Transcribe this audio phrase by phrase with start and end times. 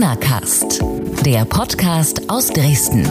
[0.00, 0.80] Corona Cast,
[1.26, 3.06] der Podcast aus Dresden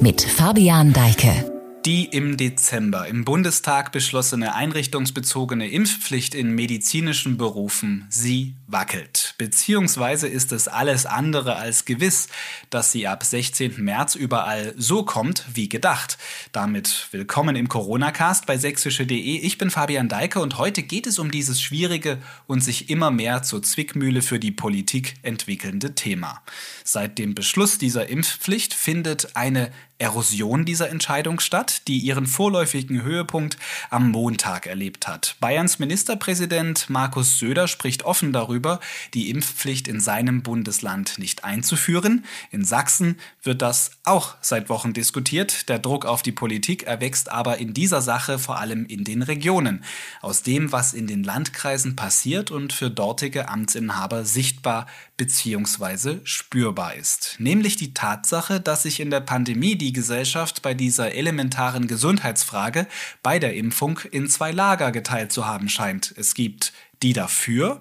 [0.00, 1.52] mit Fabian Deike.
[1.84, 9.31] Die im Dezember im Bundestag beschlossene einrichtungsbezogene Impfpflicht in medizinischen Berufen, sie wackelt.
[9.42, 12.28] Beziehungsweise ist es alles andere als gewiss,
[12.70, 13.82] dass sie ab 16.
[13.82, 16.16] März überall so kommt wie gedacht.
[16.52, 19.18] Damit willkommen im Corona-Cast bei sächsische.de.
[19.18, 23.42] Ich bin Fabian Deike und heute geht es um dieses schwierige und sich immer mehr
[23.42, 26.40] zur Zwickmühle für die Politik entwickelnde Thema.
[26.84, 29.72] Seit dem Beschluss dieser Impfpflicht findet eine
[30.02, 33.56] Erosion dieser Entscheidung statt, die ihren vorläufigen Höhepunkt
[33.88, 35.36] am Montag erlebt hat.
[35.38, 38.80] Bayerns Ministerpräsident Markus Söder spricht offen darüber,
[39.14, 42.26] die Impfpflicht in seinem Bundesland nicht einzuführen.
[42.50, 45.70] In Sachsen wird das auch seit Wochen diskutiert.
[45.70, 49.84] Der Druck auf die Politik erwächst aber in dieser Sache vor allem in den Regionen.
[50.20, 56.18] Aus dem, was in den Landkreisen passiert und für dortige Amtsinhaber sichtbar bzw.
[56.24, 57.36] spürbar ist.
[57.38, 62.86] Nämlich die Tatsache, dass sich in der Pandemie die Gesellschaft bei dieser elementaren Gesundheitsfrage
[63.22, 66.12] bei der Impfung in zwei Lager geteilt zu haben scheint.
[66.18, 67.80] Es gibt die dafür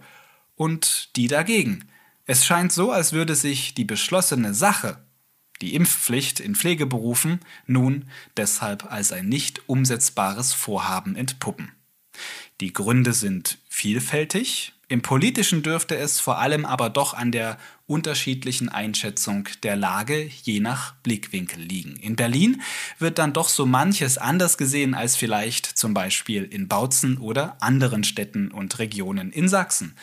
[0.62, 1.86] und die dagegen.
[2.28, 5.00] Es scheint so, als würde sich die beschlossene Sache,
[5.60, 8.06] die Impfpflicht in Pflegeberufen, nun
[8.38, 11.72] deshalb als ein nicht umsetzbares Vorhaben entpuppen.
[12.60, 18.70] Die Gründe sind vielfältig, im politischen dürfte es vor allem aber doch an der unterschiedlichen
[18.70, 21.96] Einschätzung der Lage je nach Blickwinkel liegen.
[21.96, 22.62] In Berlin
[23.00, 28.04] wird dann doch so manches anders gesehen als vielleicht zum Beispiel in Bautzen oder anderen
[28.04, 29.96] Städten und Regionen in Sachsen.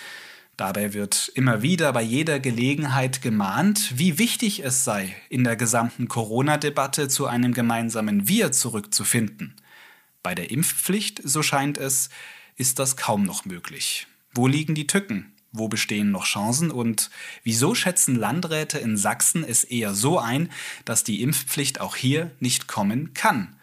[0.58, 6.08] Dabei wird immer wieder bei jeder Gelegenheit gemahnt, wie wichtig es sei, in der gesamten
[6.08, 9.54] Corona-Debatte zu einem gemeinsamen Wir zurückzufinden.
[10.24, 12.10] Bei der Impfpflicht, so scheint es,
[12.56, 14.08] ist das kaum noch möglich.
[14.34, 15.32] Wo liegen die Tücken?
[15.52, 16.72] Wo bestehen noch Chancen?
[16.72, 17.08] Und
[17.44, 20.50] wieso schätzen Landräte in Sachsen es eher so ein,
[20.84, 23.54] dass die Impfpflicht auch hier nicht kommen kann?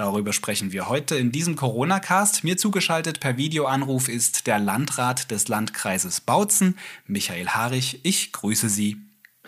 [0.00, 2.42] Darüber sprechen wir heute in diesem Corona-Cast.
[2.42, 8.00] Mir zugeschaltet per Videoanruf ist der Landrat des Landkreises Bautzen, Michael Harich.
[8.02, 8.96] Ich grüße Sie.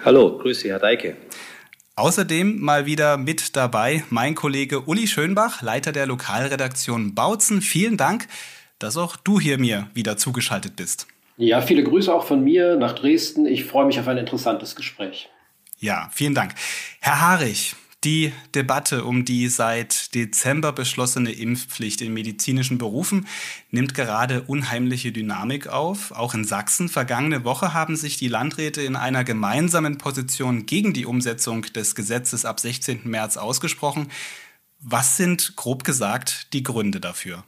[0.04, 1.16] Hallo, grüße Herr Deike.
[1.96, 7.62] Außerdem mal wieder mit dabei mein Kollege Uli Schönbach, Leiter der Lokalredaktion Bautzen.
[7.62, 8.28] Vielen Dank
[8.82, 11.06] dass auch du hier mir wieder zugeschaltet bist.
[11.36, 13.46] Ja, viele Grüße auch von mir nach Dresden.
[13.46, 15.28] Ich freue mich auf ein interessantes Gespräch.
[15.78, 16.54] Ja, vielen Dank.
[17.00, 17.74] Herr Harich,
[18.04, 23.28] die Debatte um die seit Dezember beschlossene Impfpflicht in medizinischen Berufen
[23.70, 26.12] nimmt gerade unheimliche Dynamik auf.
[26.12, 26.88] Auch in Sachsen.
[26.88, 32.44] Vergangene Woche haben sich die Landräte in einer gemeinsamen Position gegen die Umsetzung des Gesetzes
[32.44, 33.02] ab 16.
[33.04, 34.08] März ausgesprochen.
[34.80, 37.44] Was sind, grob gesagt, die Gründe dafür?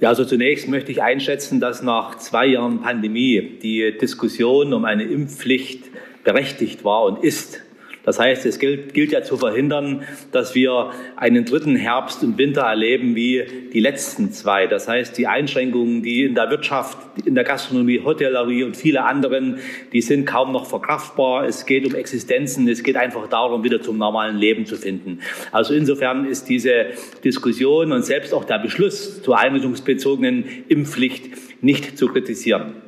[0.00, 5.04] Ja, also zunächst möchte ich einschätzen, dass nach zwei Jahren Pandemie die Diskussion um eine
[5.04, 5.84] Impfpflicht
[6.24, 7.60] berechtigt war und ist.
[8.04, 10.02] Das heißt, es gilt, gilt ja zu verhindern,
[10.32, 14.66] dass wir einen dritten Herbst und Winter erleben wie die letzten zwei.
[14.66, 19.58] Das heißt, die Einschränkungen, die in der Wirtschaft, in der Gastronomie, Hotellerie und viele anderen,
[19.92, 21.46] die sind kaum noch verkraftbar.
[21.46, 22.68] Es geht um Existenzen.
[22.68, 25.20] Es geht einfach darum, wieder zum normalen Leben zu finden.
[25.52, 26.86] Also insofern ist diese
[27.24, 32.81] Diskussion und selbst auch der Beschluss zur einrichtungsbezogenen Impfpflicht nicht zu kritisieren.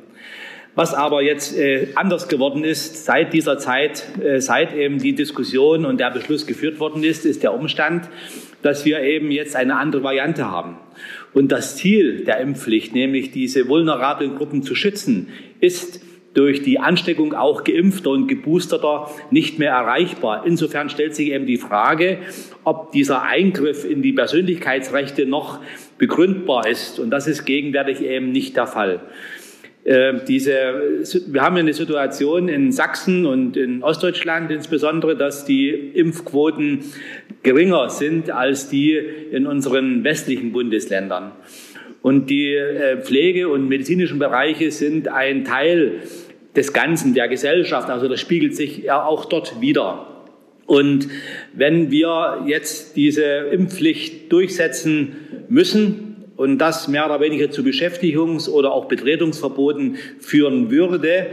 [0.75, 5.85] Was aber jetzt äh, anders geworden ist seit dieser Zeit, äh, seit eben die Diskussion
[5.85, 8.09] und der Beschluss geführt worden ist, ist der Umstand,
[8.61, 10.77] dass wir eben jetzt eine andere Variante haben.
[11.33, 15.29] Und das Ziel der Impfpflicht, nämlich diese vulnerablen Gruppen zu schützen,
[15.61, 16.01] ist
[16.33, 20.43] durch die Ansteckung auch geimpfter und geboosterter nicht mehr erreichbar.
[20.45, 22.17] Insofern stellt sich eben die Frage,
[22.65, 25.61] ob dieser Eingriff in die Persönlichkeitsrechte noch
[25.97, 26.99] begründbar ist.
[26.99, 28.99] Und das ist gegenwärtig eben nicht der Fall.
[29.85, 36.79] Äh, diese, wir haben eine Situation in Sachsen und in Ostdeutschland insbesondere, dass die Impfquoten
[37.43, 38.97] geringer sind als die
[39.31, 41.33] in unseren westlichen Bundesländern.
[42.01, 46.01] Und die äh, Pflege- und medizinischen Bereiche sind ein Teil
[46.55, 47.89] des Ganzen, der Gesellschaft.
[47.89, 50.07] Also das spiegelt sich ja auch dort wieder.
[50.65, 51.09] Und
[51.53, 55.15] wenn wir jetzt diese Impfpflicht durchsetzen
[55.47, 56.04] müssen,
[56.37, 61.27] und das mehr oder weniger zu Beschäftigungs- oder auch Betretungsverboten führen würde,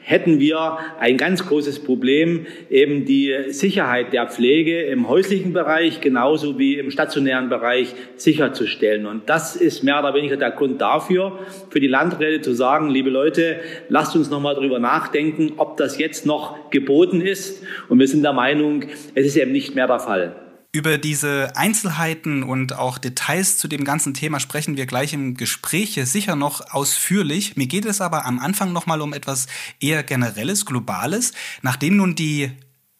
[0.00, 6.58] hätten wir ein ganz großes Problem, eben die Sicherheit der Pflege im häuslichen Bereich genauso
[6.58, 9.06] wie im stationären Bereich sicherzustellen.
[9.06, 11.38] Und das ist mehr oder weniger der Grund dafür,
[11.70, 16.26] für die Landräte zu sagen, liebe Leute, lasst uns nochmal drüber nachdenken, ob das jetzt
[16.26, 17.62] noch geboten ist.
[17.88, 20.43] Und wir sind der Meinung, es ist eben nicht mehr der Fall.
[20.74, 26.00] Über diese Einzelheiten und auch Details zu dem ganzen Thema sprechen wir gleich im Gespräch
[26.02, 27.56] sicher noch ausführlich.
[27.56, 29.46] Mir geht es aber am Anfang nochmal um etwas
[29.78, 31.32] eher generelles, globales.
[31.62, 32.50] Nachdem nun die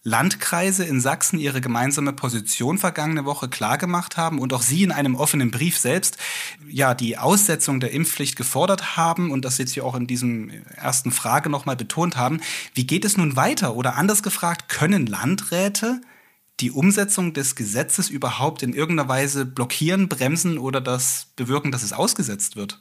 [0.05, 5.17] Landkreise in Sachsen ihre gemeinsame Position vergangene Woche klargemacht haben und auch Sie in einem
[5.17, 6.17] offenen Brief selbst
[6.69, 11.11] ja die Aussetzung der Impfpflicht gefordert haben und das jetzt hier auch in diesem ersten
[11.11, 12.41] Frage nochmal betont haben.
[12.73, 13.75] Wie geht es nun weiter?
[13.75, 16.01] Oder anders gefragt, können Landräte
[16.61, 21.93] die Umsetzung des Gesetzes überhaupt in irgendeiner Weise blockieren, bremsen oder das bewirken, dass es
[21.93, 22.81] ausgesetzt wird?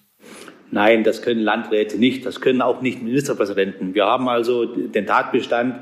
[0.74, 3.94] Nein, das können Landräte nicht, das können auch nicht Ministerpräsidenten.
[3.94, 5.76] Wir haben also den Tatbestand,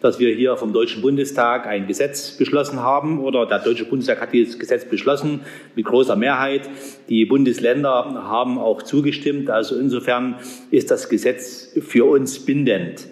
[0.00, 4.32] dass wir hier vom Deutschen Bundestag ein Gesetz beschlossen haben oder der Deutsche Bundestag hat
[4.32, 5.40] dieses Gesetz beschlossen
[5.74, 6.62] mit großer Mehrheit.
[7.10, 9.50] Die Bundesländer haben auch zugestimmt.
[9.50, 10.36] Also insofern
[10.70, 13.06] ist das Gesetz für uns bindend.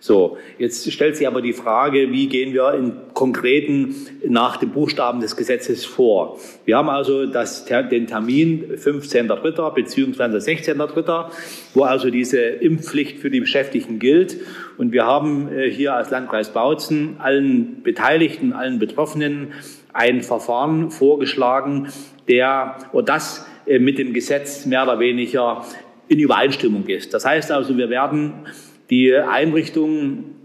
[0.00, 5.20] So, jetzt stellt sich aber die Frage, wie gehen wir in konkreten nach dem Buchstaben
[5.20, 6.38] des Gesetzes vor?
[6.64, 9.74] Wir haben also das, den Termin 15.3.
[9.74, 10.22] bzw.
[10.22, 11.30] 16.3.,
[11.74, 14.36] wo also diese Impfpflicht für die Beschäftigten gilt.
[14.76, 19.48] Und wir haben äh, hier als Landkreis Bautzen allen Beteiligten, allen Betroffenen
[19.92, 21.88] ein Verfahren vorgeschlagen,
[22.28, 25.64] der oder das äh, mit dem Gesetz mehr oder weniger
[26.06, 27.12] in Übereinstimmung ist.
[27.12, 28.46] Das heißt also, wir werden
[28.90, 30.36] die Einrichtungen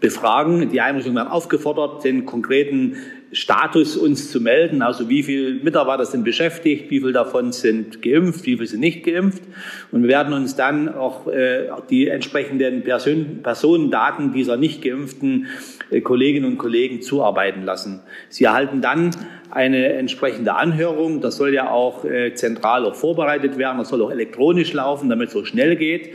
[0.00, 0.70] befragen.
[0.70, 2.96] Die Einrichtungen werden aufgefordert, den konkreten
[3.32, 8.44] Status uns zu melden, also wie viele Mitarbeiter sind beschäftigt, wie viele davon sind geimpft,
[8.44, 9.42] wie viele sind nicht geimpft.
[9.90, 15.46] Und wir werden uns dann auch äh, die entsprechenden Person Personendaten dieser nicht geimpften
[15.90, 18.00] äh, Kolleginnen und Kollegen zuarbeiten lassen.
[18.28, 19.16] Sie erhalten dann
[19.50, 21.22] eine entsprechende Anhörung.
[21.22, 23.78] Das soll ja auch äh, zentral auch vorbereitet werden.
[23.78, 26.10] Das soll auch elektronisch laufen, damit es so schnell geht.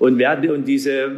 [0.00, 1.10] Und, werden, und diese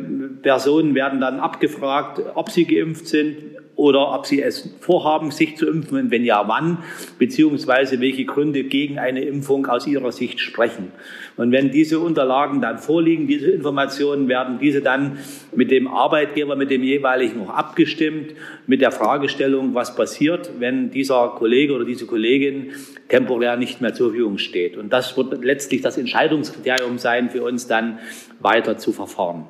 [0.42, 3.36] Personen werden dann abgefragt, ob sie geimpft sind,
[3.76, 6.78] oder ob sie es vorhaben, sich zu impfen und wenn ja, wann,
[7.18, 10.92] beziehungsweise welche Gründe gegen eine Impfung aus ihrer Sicht sprechen.
[11.36, 15.18] Und wenn diese Unterlagen dann vorliegen, diese Informationen, werden diese dann
[15.56, 18.34] mit dem Arbeitgeber, mit dem jeweiligen auch abgestimmt,
[18.66, 22.72] mit der Fragestellung, was passiert, wenn dieser Kollege oder diese Kollegin
[23.08, 24.76] temporär nicht mehr zur Verfügung steht.
[24.76, 27.98] Und das wird letztlich das Entscheidungskriterium sein, für uns dann
[28.40, 29.46] weiter zu verfahren.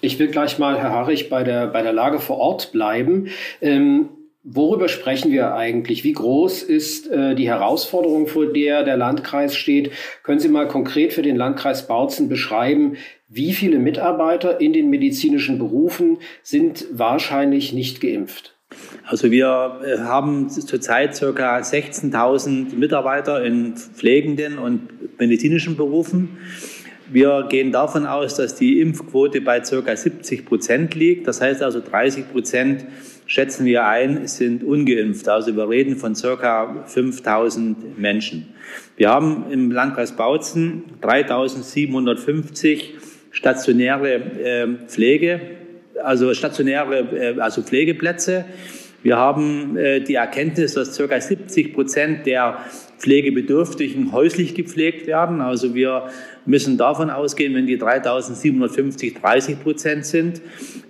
[0.00, 3.28] Ich will gleich mal, Herr Harrich, bei der, bei der Lage vor Ort bleiben.
[3.60, 4.08] Ähm,
[4.44, 6.04] worüber sprechen wir eigentlich?
[6.04, 9.92] Wie groß ist äh, die Herausforderung, vor der der Landkreis steht?
[10.22, 12.96] Können Sie mal konkret für den Landkreis Bautzen beschreiben,
[13.28, 18.54] wie viele Mitarbeiter in den medizinischen Berufen sind wahrscheinlich nicht geimpft?
[19.04, 26.38] Also wir äh, haben zurzeit circa 16.000 Mitarbeiter in pflegenden und medizinischen Berufen.
[27.10, 29.96] Wir gehen davon aus, dass die Impfquote bei ca.
[29.96, 31.26] 70 Prozent liegt.
[31.26, 32.84] Das heißt also 30 Prozent
[33.26, 35.26] schätzen wir ein, sind ungeimpft.
[35.28, 36.84] Also wir reden von ca.
[36.86, 38.48] 5000 Menschen.
[38.96, 42.94] Wir haben im Landkreis Bautzen 3750
[43.30, 45.40] stationäre äh, Pflege,
[46.02, 48.44] also stationäre, äh, also Pflegeplätze.
[49.02, 51.20] Wir haben äh, die Erkenntnis, dass ca.
[51.20, 52.58] 70 Prozent der
[52.98, 55.40] Pflegebedürftigen häuslich gepflegt werden.
[55.40, 56.08] Also wir
[56.48, 60.40] müssen davon ausgehen, wenn die 3750 30 Prozent sind,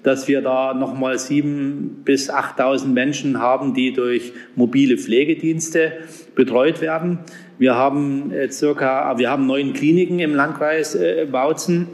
[0.05, 5.93] dass wir da nochmal 7.000 bis 8.000 Menschen haben, die durch mobile Pflegedienste
[6.37, 7.19] betreut werden.
[7.59, 11.89] Wir haben äh, circa, wir haben neun Kliniken im Landkreis äh, Bautzen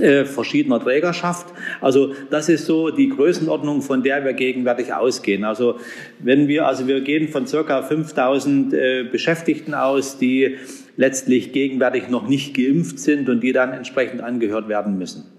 [0.00, 1.46] äh, verschiedener Trägerschaft.
[1.80, 5.44] Also das ist so die Größenordnung, von der wir gegenwärtig ausgehen.
[5.44, 5.78] Also
[6.18, 10.56] wenn wir, also wir gehen von circa 5000 äh, Beschäftigten aus, die
[10.96, 15.36] letztlich gegenwärtig noch nicht geimpft sind und die dann entsprechend angehört werden müssen.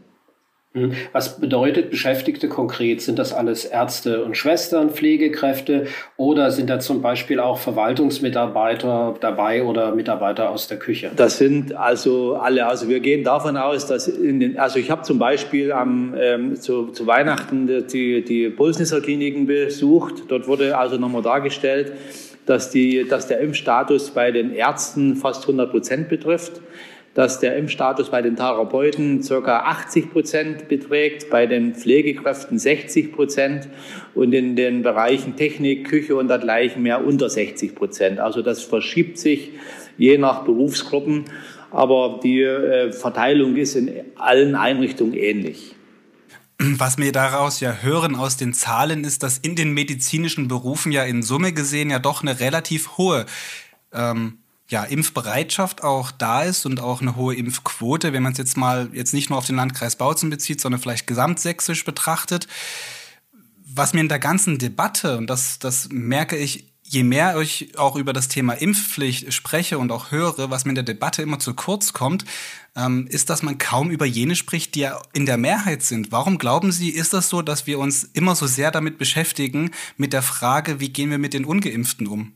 [0.78, 0.92] Hm.
[1.12, 3.02] Was bedeutet Beschäftigte konkret?
[3.02, 5.88] Sind das alles Ärzte und Schwestern, Pflegekräfte
[6.18, 11.10] oder sind da zum Beispiel auch Verwaltungsmitarbeiter dabei oder Mitarbeiter aus der Küche?
[11.16, 12.68] Das sind also alle.
[12.68, 16.56] Also wir gehen davon aus, dass in den, also ich habe zum Beispiel am, ähm,
[16.56, 20.26] zu, zu Weihnachten die, die Pulsnisser Kliniken besucht.
[20.28, 21.94] Dort wurde also nochmal dargestellt,
[22.48, 26.62] dass, die, dass der Impfstatus bei den Ärzten fast 100 Prozent betrifft
[27.18, 29.62] dass der Impfstatus bei den Therapeuten ca.
[29.62, 33.68] 80 Prozent beträgt, bei den Pflegekräften 60 Prozent
[34.14, 38.20] und in den Bereichen Technik, Küche und dergleichen mehr unter 60 Prozent.
[38.20, 39.50] Also das verschiebt sich
[39.98, 41.26] je nach Berufsgruppen,
[41.72, 45.74] aber die äh, Verteilung ist in allen Einrichtungen ähnlich.
[46.60, 51.04] Was wir daraus ja hören aus den Zahlen ist, dass in den medizinischen Berufen ja
[51.04, 53.28] in Summe gesehen ja doch eine relativ hohe
[53.94, 58.58] ähm, ja, Impfbereitschaft auch da ist und auch eine hohe Impfquote, wenn man es jetzt
[58.58, 62.48] mal jetzt nicht nur auf den Landkreis Bautzen bezieht, sondern vielleicht gesamtsächsisch betrachtet.
[63.64, 67.96] Was mir in der ganzen Debatte, und das, das merke ich je mehr ich auch
[67.96, 71.54] über das Thema Impfpflicht spreche und auch höre, was mir in der Debatte immer zu
[71.54, 72.24] kurz kommt,
[72.76, 76.12] ähm, ist, dass man kaum über jene spricht, die ja in der Mehrheit sind.
[76.12, 80.14] Warum glauben Sie, ist das so, dass wir uns immer so sehr damit beschäftigen, mit
[80.14, 82.34] der Frage, wie gehen wir mit den Ungeimpften um?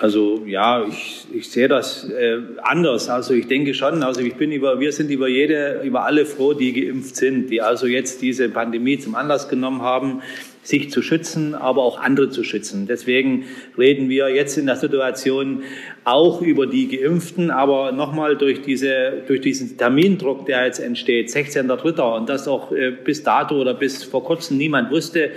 [0.00, 3.08] Also ja, ich, ich sehe das äh, anders.
[3.08, 6.54] Also ich denke schon, also ich bin über, wir sind über jede, über alle froh,
[6.54, 10.22] die geimpft sind, die also jetzt diese Pandemie zum Anlass genommen haben,
[10.68, 12.86] sich zu schützen, aber auch andere zu schützen.
[12.86, 13.46] Deswegen
[13.78, 15.62] reden wir jetzt in der Situation
[16.04, 22.16] auch über die Geimpften, aber nochmal durch, diese, durch diesen Termindruck, der jetzt entsteht, 16.3.
[22.16, 25.30] und das auch äh, bis dato oder bis vor kurzem niemand wusste,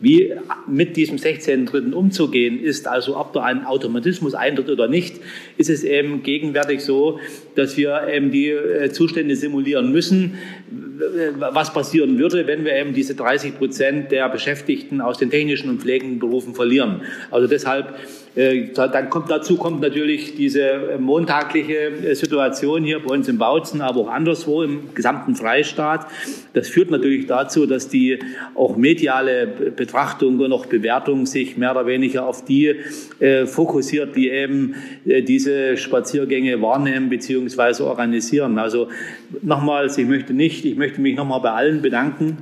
[0.00, 0.32] wie
[0.66, 1.92] mit diesem 16.3.
[1.92, 5.16] umzugehen ist, also ob da ein Automatismus eintritt oder nicht,
[5.58, 7.18] ist es eben gegenwärtig so,
[7.54, 10.38] dass wir eben die äh, Zustände simulieren müssen,
[11.38, 15.82] was passieren würde, wenn wir eben diese 30 Prozent der Beschäftigten aus den technischen und
[15.82, 17.02] pflegenden Berufen verlieren.
[17.30, 17.94] Also deshalb
[18.38, 23.80] äh, dann kommt dazu kommt natürlich diese äh, montagliche Situation hier bei uns in Bautzen,
[23.80, 26.06] aber auch anderswo im gesamten Freistaat.
[26.52, 28.20] Das führt natürlich dazu, dass die
[28.54, 32.76] auch mediale Betrachtung und auch Bewertung sich mehr oder weniger auf die
[33.46, 34.74] fokussiert, die eben
[35.04, 37.82] diese Spaziergänge wahrnehmen bzw.
[37.82, 38.58] organisieren.
[38.58, 38.88] Also
[39.42, 42.38] nochmals, ich möchte nicht, ich möchte mich nochmal bei allen bedanken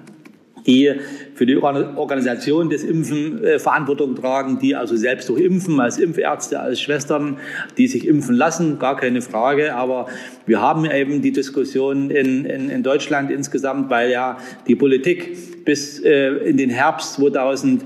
[0.67, 0.93] die
[1.35, 6.61] für die Organisation des Impfen äh, Verantwortung tragen, die also selbst durch Impfen, als Impfärzte,
[6.61, 7.39] als Schwestern,
[7.79, 9.75] die sich impfen lassen, gar keine Frage.
[9.75, 10.07] Aber
[10.47, 16.01] wir haben eben die Diskussion in, in, in Deutschland insgesamt, weil ja die Politik bis
[16.01, 17.83] äh, in den Herbst 2000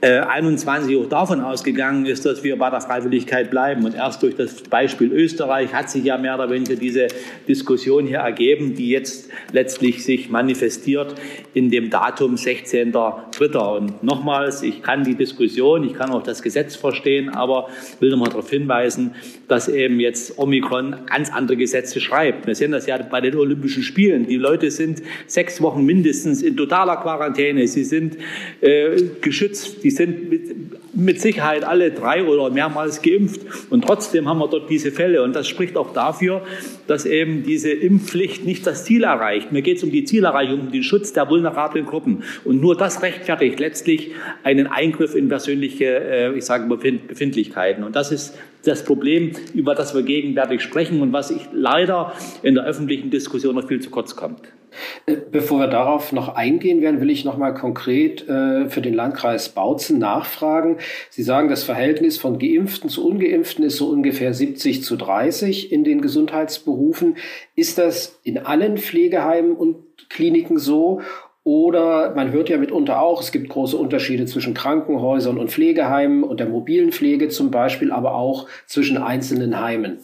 [0.00, 3.84] 21 äh, auch davon ausgegangen ist, dass wir bei der Freiwilligkeit bleiben.
[3.84, 7.08] Und erst durch das Beispiel Österreich hat sich ja mehr oder weniger diese
[7.48, 11.16] Diskussion hier ergeben, die jetzt letztlich sich manifestiert
[11.52, 13.76] in dem Datum 16.3.
[13.76, 18.28] Und nochmals, ich kann die Diskussion, ich kann auch das Gesetz verstehen, aber will nochmal
[18.28, 19.16] darauf hinweisen,
[19.48, 22.46] dass eben jetzt Omikron ganz andere Gesetze schreibt.
[22.46, 24.28] Wir sehen das ja bei den Olympischen Spielen.
[24.28, 27.66] Die Leute sind sechs Wochen mindestens in totaler Quarantäne.
[27.66, 28.16] Sie sind
[28.60, 33.40] äh, geschützt die sind mit, mit, Sicherheit alle drei oder mehrmals geimpft.
[33.70, 35.22] Und trotzdem haben wir dort diese Fälle.
[35.22, 36.42] Und das spricht auch dafür,
[36.86, 39.50] dass eben diese Impfpflicht nicht das Ziel erreicht.
[39.50, 42.22] Mir geht es um die Zielerreichung, um den Schutz der vulnerablen Gruppen.
[42.44, 44.10] Und nur das rechtfertigt letztlich
[44.42, 47.84] einen Eingriff in persönliche, äh, ich sage Befindlichkeiten.
[47.84, 52.56] Und das ist das Problem, über das wir gegenwärtig sprechen und was ich leider in
[52.56, 54.42] der öffentlichen Diskussion noch viel zu kurz kommt.
[55.06, 58.94] Äh, bevor wir darauf noch eingehen werden, will ich noch mal konkret äh, für den
[58.94, 60.78] Landkreis Bautzen nachfragen.
[61.10, 65.84] Sie sagen, das Verhältnis von Geimpften zu Ungeimpften ist so ungefähr 70 zu 30 in
[65.84, 67.16] den Gesundheitsberufen.
[67.54, 69.76] Ist das in allen Pflegeheimen und
[70.08, 71.00] Kliniken so?
[71.44, 76.40] Oder man hört ja mitunter auch, es gibt große Unterschiede zwischen Krankenhäusern und Pflegeheimen und
[76.40, 80.00] der mobilen Pflege zum Beispiel, aber auch zwischen einzelnen Heimen.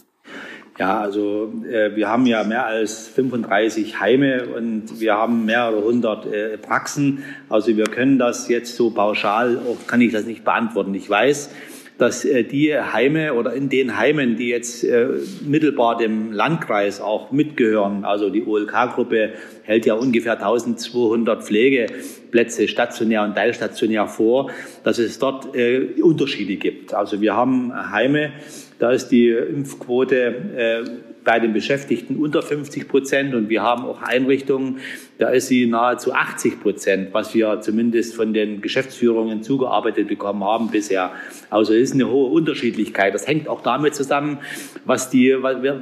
[0.78, 6.26] Ja, also äh, wir haben ja mehr als 35 Heime und wir haben mehrere hundert
[6.26, 7.22] äh, Praxen.
[7.48, 10.92] Also wir können das jetzt so pauschal, auch kann ich das nicht beantworten.
[10.94, 11.50] Ich weiß,
[11.96, 15.06] dass äh, die Heime oder in den Heimen, die jetzt äh,
[15.46, 23.36] mittelbar dem Landkreis auch mitgehören, also die OLK-Gruppe hält ja ungefähr 1200 Pflegeplätze stationär und
[23.36, 24.50] teilstationär vor,
[24.82, 26.92] dass es dort äh, Unterschiede gibt.
[26.94, 28.32] Also wir haben Heime,
[28.78, 30.84] da ist die Impfquote äh,
[31.24, 34.78] bei den Beschäftigten unter 50 Prozent und wir haben auch Einrichtungen,
[35.18, 40.70] da ist sie nahezu 80 Prozent, was wir zumindest von den Geschäftsführungen zugearbeitet bekommen haben
[40.70, 41.12] bisher.
[41.50, 43.14] Also es ist eine hohe Unterschiedlichkeit.
[43.14, 44.40] Das hängt auch damit zusammen,
[44.84, 45.34] was die,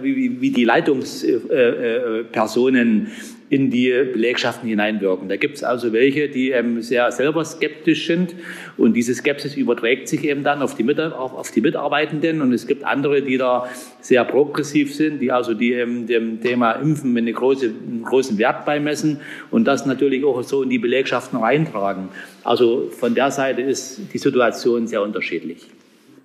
[0.02, 3.08] wie, wie die Leitungspersonen
[3.52, 5.28] in die Belegschaften hineinwirken.
[5.28, 8.34] Da gibt es also welche, die ähm, sehr selber skeptisch sind
[8.78, 12.82] und diese Skepsis überträgt sich eben dann auf die, auf die Mitarbeitenden und es gibt
[12.82, 13.68] andere, die da
[14.00, 18.64] sehr progressiv sind, die also die ähm, dem Thema Impfen eine große, einen großen Wert
[18.64, 22.08] beimessen und das natürlich auch so in die Belegschaften reintragen.
[22.44, 25.66] Also von der Seite ist die Situation sehr unterschiedlich.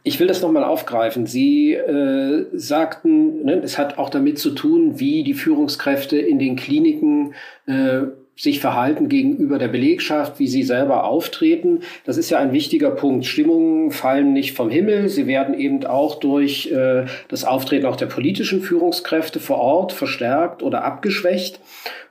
[0.04, 1.26] Ich will das nochmal aufgreifen.
[1.26, 6.56] Sie äh, sagten, ne, es hat auch damit zu tun, wie die Führungskräfte in den
[6.56, 7.34] Kliniken
[7.66, 8.04] äh,
[8.38, 11.80] sich verhalten gegenüber der Belegschaft, wie sie selber auftreten.
[12.06, 13.26] Das ist ja ein wichtiger Punkt.
[13.26, 15.10] Stimmungen fallen nicht vom Himmel.
[15.10, 20.62] Sie werden eben auch durch äh, das Auftreten auch der politischen Führungskräfte vor Ort verstärkt
[20.62, 21.60] oder abgeschwächt.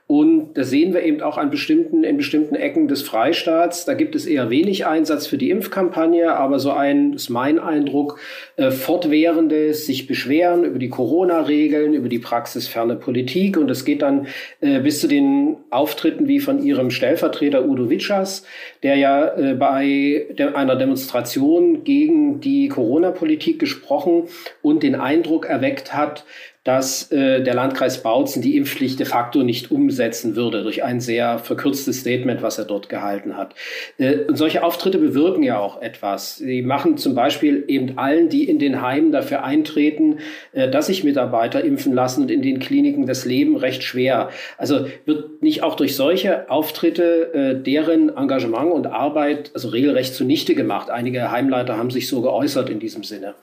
[0.09, 3.83] Und das sehen wir eben auch an bestimmten, in bestimmten Ecken des Freistaats.
[3.83, 8.17] Da gibt es eher wenig Einsatz für die Impfkampagne, aber so ein, ist mein Eindruck,
[8.55, 14.27] äh, fortwährendes sich beschweren über die Corona-Regeln, über die praxisferne Politik und es geht dann
[14.61, 18.45] äh, bis zu den Auftritten wie von ihrem Stellvertreter Udo Witschers,
[18.83, 24.23] der ja äh, bei de einer Demonstration gegen die Corona-Politik gesprochen
[24.61, 26.23] und den Eindruck erweckt hat,
[26.67, 31.39] dass äh, der Landkreis Bautzen die Impfpflicht de facto nicht umsetzen würde durch ein sehr
[31.39, 33.55] verkürztes Statement, was er dort gehalten hat.
[33.97, 36.35] Äh, und solche Auftritte bewirken ja auch etwas.
[36.35, 40.17] Sie machen zum Beispiel eben allen, die in den Heimen dafür eintreten,
[40.51, 44.29] äh, dass sich Mitarbeiter impfen lassen und in den Kliniken das Leben recht schwer.
[44.57, 50.53] Also wird nicht auch durch solche Auftritte äh, deren Engagement und Arbeit also regelrecht zunichte
[50.53, 50.89] gemacht.
[50.89, 53.35] Einige Heimleiter haben sich so geäußert in diesem Sinne.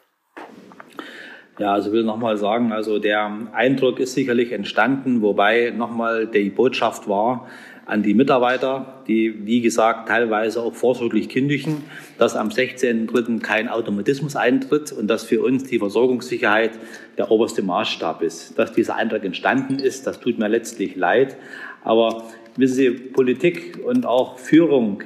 [1.58, 7.08] Ja, also will nochmal sagen, also der Eindruck ist sicherlich entstanden, wobei nochmal die Botschaft
[7.08, 7.48] war
[7.86, 11.82] an die Mitarbeiter, die, wie gesagt, teilweise auch vorsorglich kündigen,
[12.18, 13.40] dass am 16.3.
[13.40, 16.72] kein Automatismus eintritt und dass für uns die Versorgungssicherheit
[17.18, 18.58] der oberste Maßstab ist.
[18.58, 21.36] Dass dieser Eindruck entstanden ist, das tut mir letztlich leid.
[21.82, 22.24] Aber
[22.56, 25.02] wissen Sie, Politik und auch Führung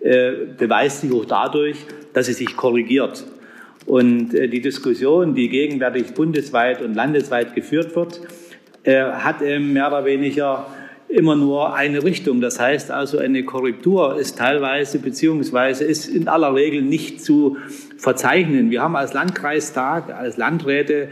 [0.00, 1.76] äh, beweist sich auch dadurch,
[2.12, 3.24] dass sie sich korrigiert.
[3.86, 8.20] Und äh, die Diskussion, die gegenwärtig bundesweit und landesweit geführt wird,
[8.84, 10.66] äh, hat mehr oder weniger
[11.10, 12.40] immer nur eine Richtung.
[12.40, 17.56] Das heißt also, eine Korrektur ist teilweise beziehungsweise ist in aller Regel nicht zu
[17.96, 18.70] verzeichnen.
[18.70, 21.08] Wir haben als Landkreistag, als Landräte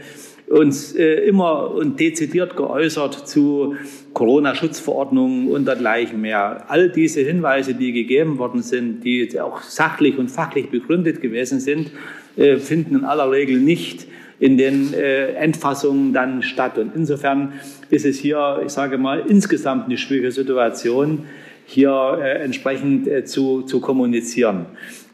[0.47, 3.75] uns äh, immer und dezidiert geäußert zu
[4.13, 6.65] Corona-Schutzverordnungen und dergleichen mehr.
[6.69, 11.87] All diese Hinweise, die gegeben worden sind, die auch sachlich und fachlich begründet gewesen sind,
[11.87, 11.91] äh,
[12.35, 14.07] finden in aller Regel nicht
[14.39, 16.77] in den äh, Endfassungen dann statt.
[16.77, 17.53] Und insofern
[17.89, 21.25] ist es hier, ich sage mal, insgesamt eine schwierige Situation,
[21.65, 24.65] hier äh, entsprechend äh, zu, zu kommunizieren.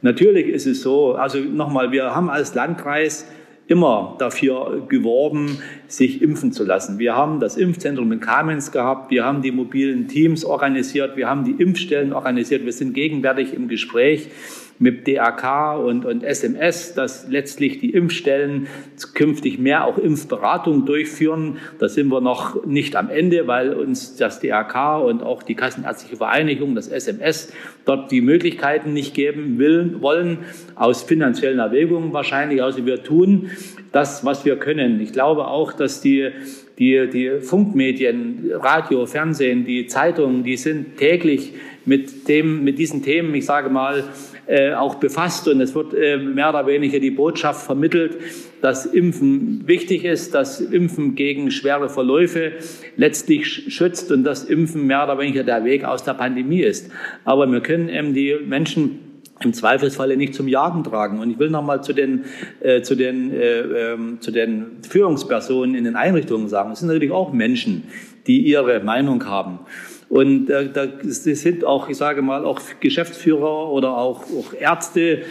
[0.01, 3.27] Natürlich ist es so, also nochmal, wir haben als Landkreis
[3.67, 5.57] immer dafür geworben,
[5.87, 6.99] sich impfen zu lassen.
[6.99, 11.43] Wir haben das Impfzentrum in Kamenz gehabt, wir haben die mobilen Teams organisiert, wir haben
[11.43, 14.29] die Impfstellen organisiert, wir sind gegenwärtig im Gespräch
[14.77, 18.67] mit DAK und, und SMS, dass letztlich die Impfstellen
[19.13, 21.57] künftig mehr auch Impfberatung durchführen.
[21.79, 26.17] Da sind wir noch nicht am Ende, weil uns das DAK und auch die Kassenärztliche
[26.17, 27.53] Vereinigung, das SMS,
[27.85, 30.39] dort die Möglichkeiten nicht geben will, wollen,
[30.75, 32.61] aus finanziellen Erwägungen wahrscheinlich.
[32.61, 33.51] Also wir tun
[33.91, 34.99] das, was wir können.
[34.99, 36.31] Ich glaube auch, dass die
[36.77, 41.53] die, die Funkmedien, Radio, Fernsehen, die Zeitungen, die sind täglich
[41.85, 44.03] mit, dem, mit diesen Themen, ich sage mal,
[44.47, 48.17] äh, auch befasst und es wird äh, mehr oder weniger die Botschaft vermittelt,
[48.61, 52.53] dass Impfen wichtig ist, dass Impfen gegen schwere Verläufe
[52.95, 56.91] letztlich schützt und dass Impfen mehr oder weniger der Weg aus der Pandemie ist.
[57.23, 58.99] Aber wir können eben die Menschen
[59.41, 61.19] im Zweifelsfalle nicht zum Jagen tragen.
[61.19, 62.25] Und ich will nochmal zu den,
[62.61, 67.11] äh, zu, den, äh, äh, zu den Führungspersonen in den Einrichtungen sagen, es sind natürlich
[67.11, 67.83] auch Menschen,
[68.27, 69.59] die ihre Meinung haben.
[70.15, 75.23] Und da sind auch, ich sage mal, auch Geschäftsführer oder auch, auch Ärzte,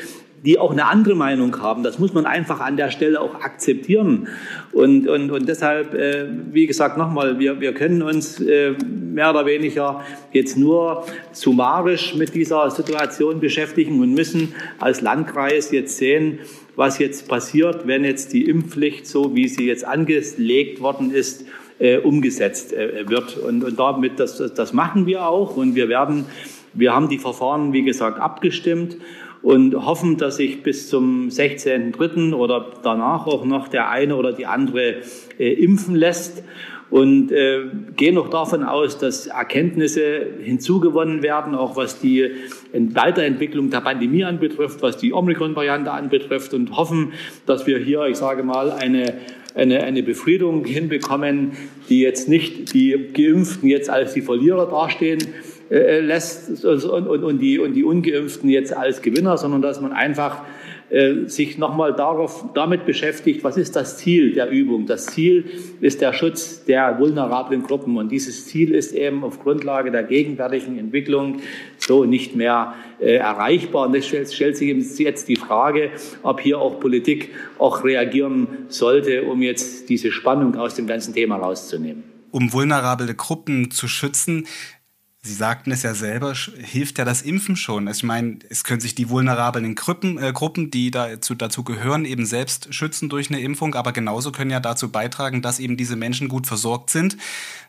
[0.44, 1.83] die auch eine andere Meinung haben.
[1.83, 4.29] Das muss man einfach an der Stelle auch akzeptieren.
[4.73, 9.47] Und, und, und deshalb, äh, wie gesagt, nochmal, wir, wir können uns äh, mehr oder
[9.47, 16.40] weniger jetzt nur summarisch mit dieser Situation beschäftigen und müssen als Landkreis jetzt sehen,
[16.77, 21.47] was jetzt passiert, wenn jetzt die Impfpflicht, so wie sie jetzt angelegt worden ist,
[21.78, 23.37] äh, umgesetzt äh, wird.
[23.37, 26.26] Und, und damit, das, das machen wir auch und wir werden,
[26.72, 28.96] wir haben die Verfahren, wie gesagt, abgestimmt
[29.42, 32.34] und hoffen, dass sich bis zum 16.3.
[32.34, 35.02] oder danach auch noch der eine oder die andere
[35.38, 36.42] äh, impfen lässt
[36.90, 37.62] und äh,
[37.96, 42.30] gehen noch davon aus, dass Erkenntnisse hinzugewonnen werden, auch was die
[42.72, 47.12] Weiterentwicklung der Pandemie anbetrifft, was die Omikron-Variante anbetrifft und hoffen,
[47.46, 49.14] dass wir hier, ich sage mal, eine
[49.54, 51.52] eine, eine Befriedung hinbekommen,
[51.88, 55.20] die jetzt nicht die Geimpften jetzt als die Verlierer dastehen
[55.70, 59.92] äh, lässt und, und, und, die, und die Ungeimpften jetzt als Gewinner, sondern dass man
[59.92, 60.42] einfach
[60.94, 64.87] äh, sich nochmal darauf, damit beschäftigt, was ist das Ziel der Übung?
[64.87, 65.44] Das Ziel
[65.80, 70.78] ist der Schutz der vulnerablen Gruppen und dieses Ziel ist eben auf Grundlage der gegenwärtigen
[70.78, 71.40] Entwicklung
[71.78, 73.88] so nicht mehr äh, erreichbar.
[73.88, 75.90] Und es stellt, stellt sich jetzt die Frage,
[76.22, 81.38] ob hier auch Politik auch reagieren sollte, um jetzt diese Spannung aus dem ganzen Thema
[81.38, 84.48] rauszunehmen um vulnerable Gruppen zu schützen.
[85.26, 87.88] Sie sagten es ja selber, hilft ja das Impfen schon.
[87.88, 92.26] Ich meine, es können sich die vulnerablen Gruppen, äh, Gruppen die dazu, dazu gehören, eben
[92.26, 96.28] selbst schützen durch eine Impfung, aber genauso können ja dazu beitragen, dass eben diese Menschen
[96.28, 97.16] gut versorgt sind.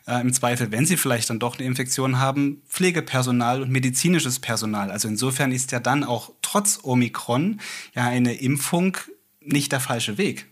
[0.06, 4.90] Äh, Im Zweifel, wenn sie vielleicht dann doch eine Infektion haben, Pflegepersonal und medizinisches Personal.
[4.90, 7.62] Also insofern ist ja dann auch trotz Omikron
[7.94, 8.98] ja eine Impfung
[9.40, 10.46] nicht der falsche Weg.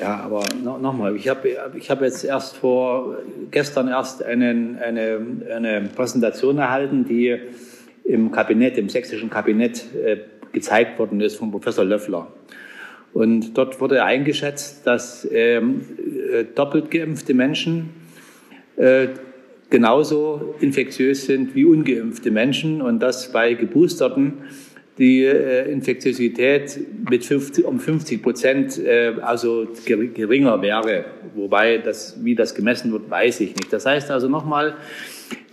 [0.00, 3.18] Ja, aber no, nochmal, ich habe ich hab jetzt erst vor,
[3.50, 5.20] gestern erst einen, eine,
[5.54, 7.38] eine Präsentation erhalten, die
[8.04, 10.16] im Kabinett, im sächsischen Kabinett äh,
[10.52, 12.28] gezeigt worden ist von Professor Löffler.
[13.12, 15.82] Und dort wurde eingeschätzt, dass ähm,
[16.32, 17.90] äh, doppelt geimpfte Menschen
[18.76, 19.08] äh,
[19.68, 24.38] genauso infektiös sind wie ungeimpfte Menschen und dass bei Geboosterten
[25.00, 31.06] die äh, Infektiosität mit 50, um 50 Prozent äh, also geringer wäre.
[31.34, 33.72] Wobei das, wie das gemessen wird, weiß ich nicht.
[33.72, 34.76] Das heißt also nochmal,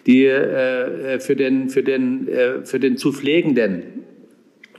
[0.05, 2.27] die, äh, für, den, für, den,
[2.63, 3.83] für den zu Pflegenden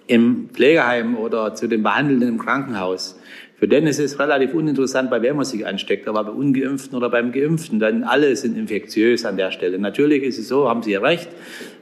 [0.07, 3.18] im Pflegeheim oder zu den Behandelnden im Krankenhaus
[3.59, 7.11] für den ist es relativ uninteressant, bei wem man sich ansteckt, aber bei Ungeimpften oder
[7.11, 9.81] beim Geimpften, denn alle sind infektiös an der Stelle.
[9.81, 11.29] Natürlich ist es so, haben Sie recht,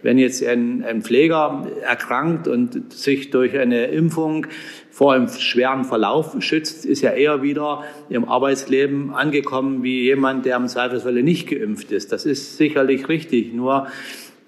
[0.03, 4.47] wenn jetzt ein, ein Pfleger erkrankt und sich durch eine Impfung
[4.91, 10.57] vor einem schweren Verlauf schützt, ist er eher wieder im Arbeitsleben angekommen wie jemand, der
[10.57, 12.11] im Zweifelsfalle nicht geimpft ist.
[12.11, 13.53] Das ist sicherlich richtig.
[13.53, 13.89] Nur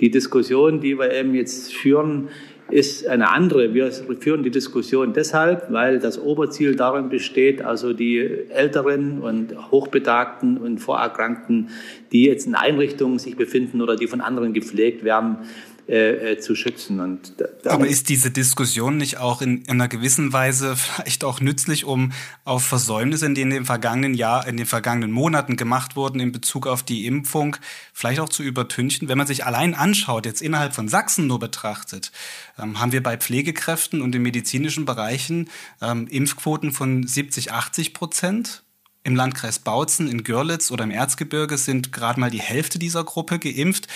[0.00, 2.28] die Diskussion, die wir eben jetzt führen,
[2.70, 3.72] ist eine andere.
[3.72, 10.58] Wir führen die Diskussion deshalb, weil das Oberziel darin besteht, also die Älteren und Hochbetagten
[10.58, 11.70] und Vorerkrankten,
[12.12, 15.38] die jetzt in Einrichtungen sich befinden oder die von anderen gepflegt werden,
[15.88, 17.00] äh, äh, zu schützen.
[17.00, 17.32] Und
[17.64, 22.12] Aber ist diese Diskussion nicht auch in, in, einer gewissen Weise vielleicht auch nützlich, um
[22.44, 26.66] auf Versäumnisse, die in den vergangenen Jahr, in den vergangenen Monaten gemacht wurden in Bezug
[26.66, 27.56] auf die Impfung,
[27.94, 29.08] vielleicht auch zu übertünchen?
[29.08, 32.12] Wenn man sich allein anschaut, jetzt innerhalb von Sachsen nur betrachtet,
[32.58, 35.48] ähm, haben wir bei Pflegekräften und in medizinischen Bereichen
[35.80, 38.62] ähm, Impfquoten von 70, 80 Prozent.
[39.04, 43.38] Im Landkreis Bautzen, in Görlitz oder im Erzgebirge sind gerade mal die Hälfte dieser Gruppe
[43.38, 43.88] geimpft.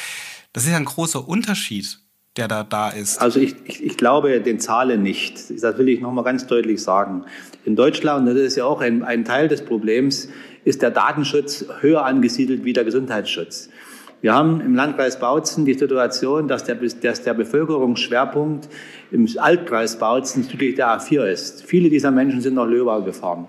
[0.53, 1.99] Das ist ja ein großer Unterschied,
[2.37, 3.21] der da da ist.
[3.21, 5.51] Also ich, ich, ich glaube den Zahlen nicht.
[5.63, 7.25] Das will ich nochmal ganz deutlich sagen.
[7.65, 10.29] In Deutschland, das ist ja auch ein, ein Teil des Problems,
[10.65, 13.71] ist der Datenschutz höher angesiedelt wie der Gesundheitsschutz.
[14.21, 18.69] Wir haben im Landkreis Bautzen die Situation, dass der, dass der Bevölkerungsschwerpunkt
[19.11, 21.65] im Altkreis Bautzen südlich der A4 ist.
[21.65, 23.49] Viele dieser Menschen sind nach Löbau gefahren.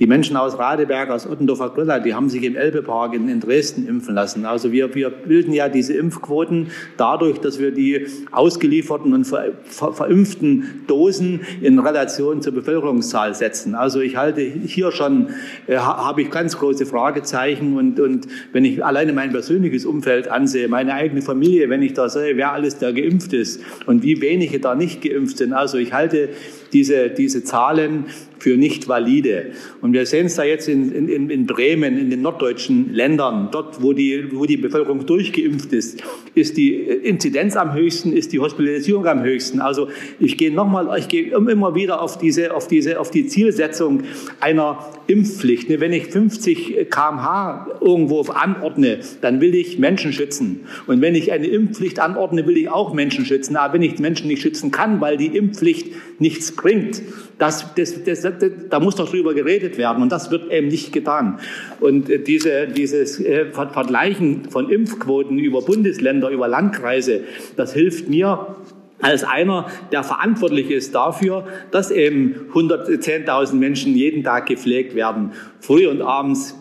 [0.00, 3.86] Die Menschen aus Radeberg, aus Ottendorfer Grilla, die haben sich im Elbepark in, in Dresden
[3.86, 4.46] impfen lassen.
[4.46, 9.92] Also wir, wir bilden ja diese Impfquoten dadurch, dass wir die ausgelieferten und ver, ver,
[9.92, 13.74] verimpften Dosen in Relation zur Bevölkerungszahl setzen.
[13.74, 15.28] Also ich halte hier schon,
[15.66, 20.68] äh, habe ich ganz große Fragezeichen und, und wenn ich alleine mein persönliches Umfeld ansehe,
[20.68, 24.60] meine eigene Familie, wenn ich da sehe, wer alles da geimpft ist und wie wenige
[24.60, 25.52] da nicht geimpft sind.
[25.52, 26.30] Also ich halte
[26.72, 28.06] diese, diese Zahlen
[28.40, 29.52] für nicht valide.
[29.80, 33.82] Und wir sehen es da jetzt in, in, in Bremen, in den norddeutschen Ländern, dort,
[33.82, 36.02] wo die, wo die Bevölkerung durchgeimpft ist,
[36.34, 39.60] ist die Inzidenz am höchsten, ist die Hospitalisierung am höchsten.
[39.60, 44.02] Also ich gehe nochmal, ich gehe immer wieder auf diese, auf diese, auf die Zielsetzung
[44.40, 45.68] einer Impfpflicht.
[45.68, 50.60] Ne, wenn ich 50 kmh irgendwo anordne, dann will ich Menschen schützen.
[50.86, 53.56] Und wenn ich eine Impfpflicht anordne, will ich auch Menschen schützen.
[53.56, 55.88] Aber wenn ich Menschen nicht schützen kann, weil die Impfpflicht
[56.20, 57.02] nichts bringt,
[57.38, 58.26] das, das, das,
[58.68, 61.40] da muss doch drüber geredet werden und das wird eben nicht getan.
[61.80, 67.22] Und äh, diese, dieses äh, Vergleichen von Impfquoten über Bundesländer, über Landkreise,
[67.56, 68.56] das hilft mir
[69.00, 75.88] als einer, der verantwortlich ist dafür, dass eben 110.000 Menschen jeden Tag gepflegt werden, früh
[75.88, 76.54] und abends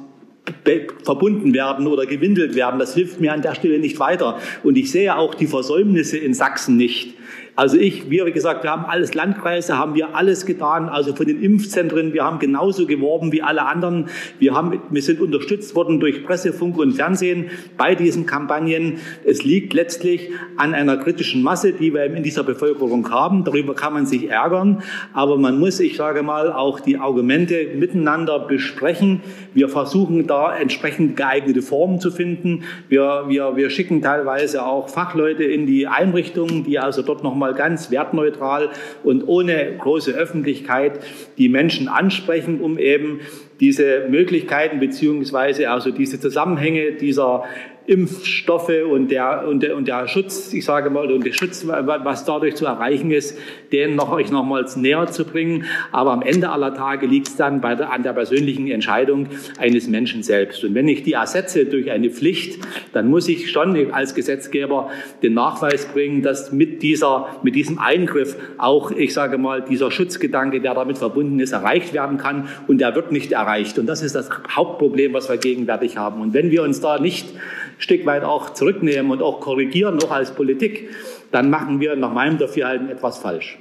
[1.04, 2.80] verbunden werden oder gewindelt werden.
[2.80, 4.40] Das hilft mir an der Stelle nicht weiter.
[4.64, 7.16] Und ich sehe auch die Versäumnisse in Sachsen nicht.
[7.60, 11.26] Also ich, wir, wie gesagt, wir haben alles Landkreise, haben wir alles getan, also von
[11.26, 14.06] den Impfzentren, wir haben genauso geworben wie alle anderen.
[14.40, 19.00] Wir, haben, wir sind unterstützt worden durch Presse, Funk und Fernsehen bei diesen Kampagnen.
[19.26, 23.44] Es liegt letztlich an einer kritischen Masse, die wir in dieser Bevölkerung haben.
[23.44, 28.40] Darüber kann man sich ärgern, aber man muss, ich sage mal, auch die Argumente miteinander
[28.40, 29.20] besprechen.
[29.54, 32.64] Wir versuchen da entsprechend geeignete Formen zu finden.
[32.88, 37.58] Wir, wir, wir schicken teilweise auch Fachleute in die Einrichtungen, die also dort nochmal mal
[37.58, 38.70] ganz wertneutral
[39.04, 41.00] und ohne große Öffentlichkeit
[41.38, 43.22] die Menschen ansprechen, um eben
[43.60, 47.44] diese Möglichkeiten beziehungsweise also diese Zusammenhänge dieser
[47.90, 52.24] Impfstoffe und der, und der, und der Schutz, ich sage mal, und der Schutz, was
[52.24, 53.36] dadurch zu erreichen ist,
[53.72, 55.66] den noch euch nochmals näher zu bringen.
[55.92, 59.88] Aber am Ende aller Tage liegt es dann bei der, an der persönlichen Entscheidung eines
[59.88, 60.64] Menschen selbst.
[60.64, 62.60] Und wenn ich die ersetze durch eine Pflicht,
[62.94, 64.92] dann muss ich schon als Gesetzgeber
[65.24, 70.62] den Nachweis bringen, dass mit dieser, mit diesem Eingriff auch, ich sage mal, dieser Schutzgedanke,
[70.62, 72.50] der damit verbunden ist, erreicht werden kann.
[72.68, 73.80] Und der wird nicht erreicht.
[73.80, 76.22] Und das ist das Hauptproblem, was wir gegenwärtig haben.
[76.22, 77.34] Und wenn wir uns da nicht
[77.80, 80.90] Stück weit auch zurücknehmen und auch korrigieren, auch als Politik,
[81.32, 83.58] dann machen wir nach meinem Dafürhalten etwas falsch.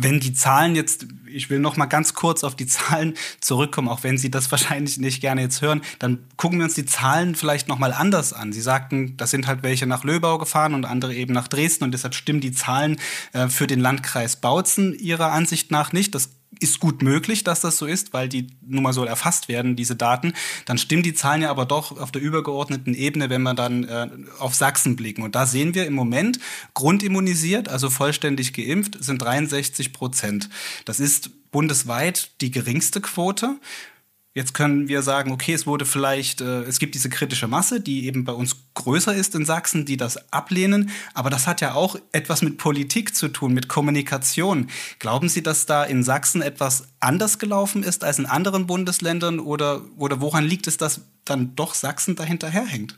[0.00, 4.04] wenn die Zahlen jetzt, ich will noch mal ganz kurz auf die Zahlen zurückkommen, auch
[4.04, 7.68] wenn Sie das wahrscheinlich nicht gerne jetzt hören, dann gucken wir uns die Zahlen vielleicht
[7.68, 8.52] noch mal anders an.
[8.52, 11.92] Sie sagten, das sind halt welche nach Löbau gefahren und andere eben nach Dresden und
[11.92, 12.98] deshalb stimmen die Zahlen
[13.32, 16.14] äh, für den Landkreis Bautzen Ihrer Ansicht nach nicht.
[16.14, 19.76] Das ist gut möglich, dass das so ist, weil die nun mal so erfasst werden,
[19.76, 20.32] diese Daten.
[20.66, 24.08] Dann stimmen die Zahlen ja aber doch auf der übergeordneten Ebene, wenn wir dann äh,
[24.38, 25.22] auf Sachsen blicken.
[25.22, 26.38] Und da sehen wir im Moment
[26.74, 30.48] grundimmunisiert, also vollständig geimpft, sind 63 Prozent.
[30.84, 33.56] Das ist bundesweit die geringste Quote.
[34.38, 38.06] Jetzt können wir sagen, okay, es wurde vielleicht, äh, es gibt diese kritische Masse, die
[38.06, 40.90] eben bei uns größer ist in Sachsen, die das ablehnen.
[41.12, 44.68] Aber das hat ja auch etwas mit Politik zu tun, mit Kommunikation.
[45.00, 49.82] Glauben Sie, dass da in Sachsen etwas anders gelaufen ist als in anderen Bundesländern oder,
[49.96, 52.96] oder woran liegt es, dass dann doch Sachsen dahinterherhängt?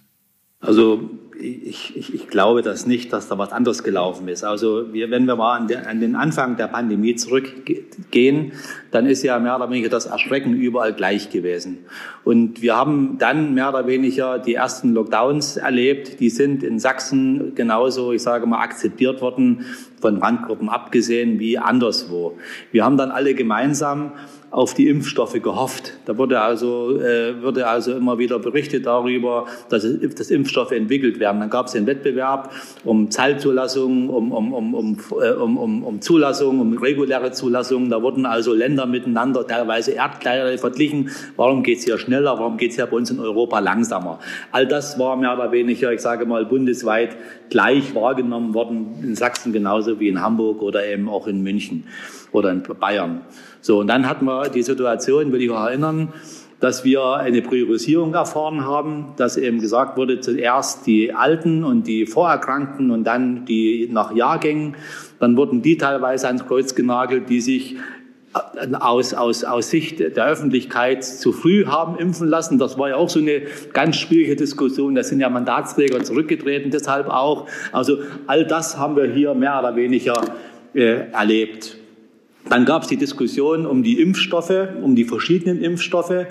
[0.60, 1.08] Also
[1.40, 4.44] ich, ich, ich glaube das nicht, dass da was anderes gelaufen ist.
[4.44, 8.52] Also wir, wenn wir mal an, der, an den Anfang der Pandemie zurückgehen,
[8.90, 11.78] dann ist ja mehr oder weniger das Erschrecken überall gleich gewesen.
[12.24, 16.20] Und wir haben dann mehr oder weniger die ersten Lockdowns erlebt.
[16.20, 19.64] Die sind in Sachsen genauso, ich sage mal, akzeptiert worden,
[20.00, 22.38] von Randgruppen abgesehen, wie anderswo.
[22.72, 24.12] Wir haben dann alle gemeinsam
[24.50, 25.92] auf die Impfstoffe gehofft.
[26.06, 29.86] Da wurde also, äh, wurde also immer wieder berichtet darüber, dass,
[30.16, 31.40] dass Impfstoffe entwickelt werden.
[31.40, 32.52] Dann gab es den Wettbewerb
[32.84, 37.90] um Zahlzulassungen, um, um, um, um, äh, um, um, um Zulassungen, um reguläre Zulassungen.
[37.90, 41.10] Da wurden also Länder miteinander teilweise Erdkleidern verglichen.
[41.36, 42.38] Warum geht es hier schneller?
[42.38, 44.18] Warum geht es hier bei uns in Europa langsamer?
[44.50, 47.16] All das war mehr oder weniger, ich sage mal, bundesweit
[47.50, 51.84] gleich wahrgenommen worden, in Sachsen genauso wie in Hamburg oder eben auch in München
[52.32, 53.22] oder in Bayern.
[53.60, 56.12] So, und dann hatten wir die Situation, will ich auch erinnern,
[56.60, 62.06] dass wir eine Priorisierung erfahren haben, dass eben gesagt wurde, zuerst die Alten und die
[62.06, 64.76] Vorerkrankten und dann die nach Jahrgängen.
[65.18, 67.76] Dann wurden die teilweise ans Kreuz genagelt, die sich
[68.32, 72.58] aus, aus, aus Sicht der Öffentlichkeit zu früh haben impfen lassen.
[72.58, 74.94] Das war ja auch so eine ganz schwierige Diskussion.
[74.94, 77.48] Da sind ja Mandatsträger zurückgetreten, deshalb auch.
[77.72, 80.22] Also all das haben wir hier mehr oder weniger
[80.74, 81.79] äh, erlebt.
[82.48, 86.26] Dann gab es die Diskussion um die Impfstoffe, um die verschiedenen Impfstoffe.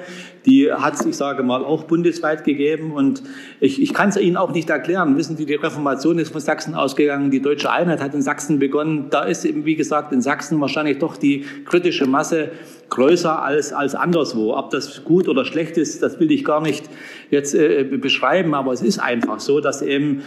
[0.45, 2.91] Die hat es, ich sage mal, auch bundesweit gegeben.
[2.91, 3.21] Und
[3.59, 5.15] ich, ich kann es Ihnen auch nicht erklären.
[5.17, 7.29] Wissen Sie, die Reformation ist von Sachsen ausgegangen.
[7.29, 9.07] Die deutsche Einheit hat in Sachsen begonnen.
[9.11, 12.51] Da ist eben, wie gesagt, in Sachsen wahrscheinlich doch die kritische Masse
[12.89, 14.55] größer als, als anderswo.
[14.55, 16.89] Ob das gut oder schlecht ist, das will ich gar nicht
[17.29, 18.53] jetzt äh, beschreiben.
[18.53, 20.21] Aber es ist einfach so, dass eben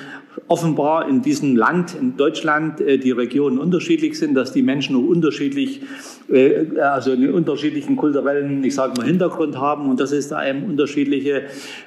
[0.48, 5.08] offenbar in diesem Land, in Deutschland, äh, die Regionen unterschiedlich sind, dass die Menschen nur
[5.08, 5.82] unterschiedlich,
[6.30, 10.64] äh, also einen unterschiedlichen kulturellen, ich sage mal, Hintergrund haben und dass es da eben
[10.64, 11.42] unterschiedliche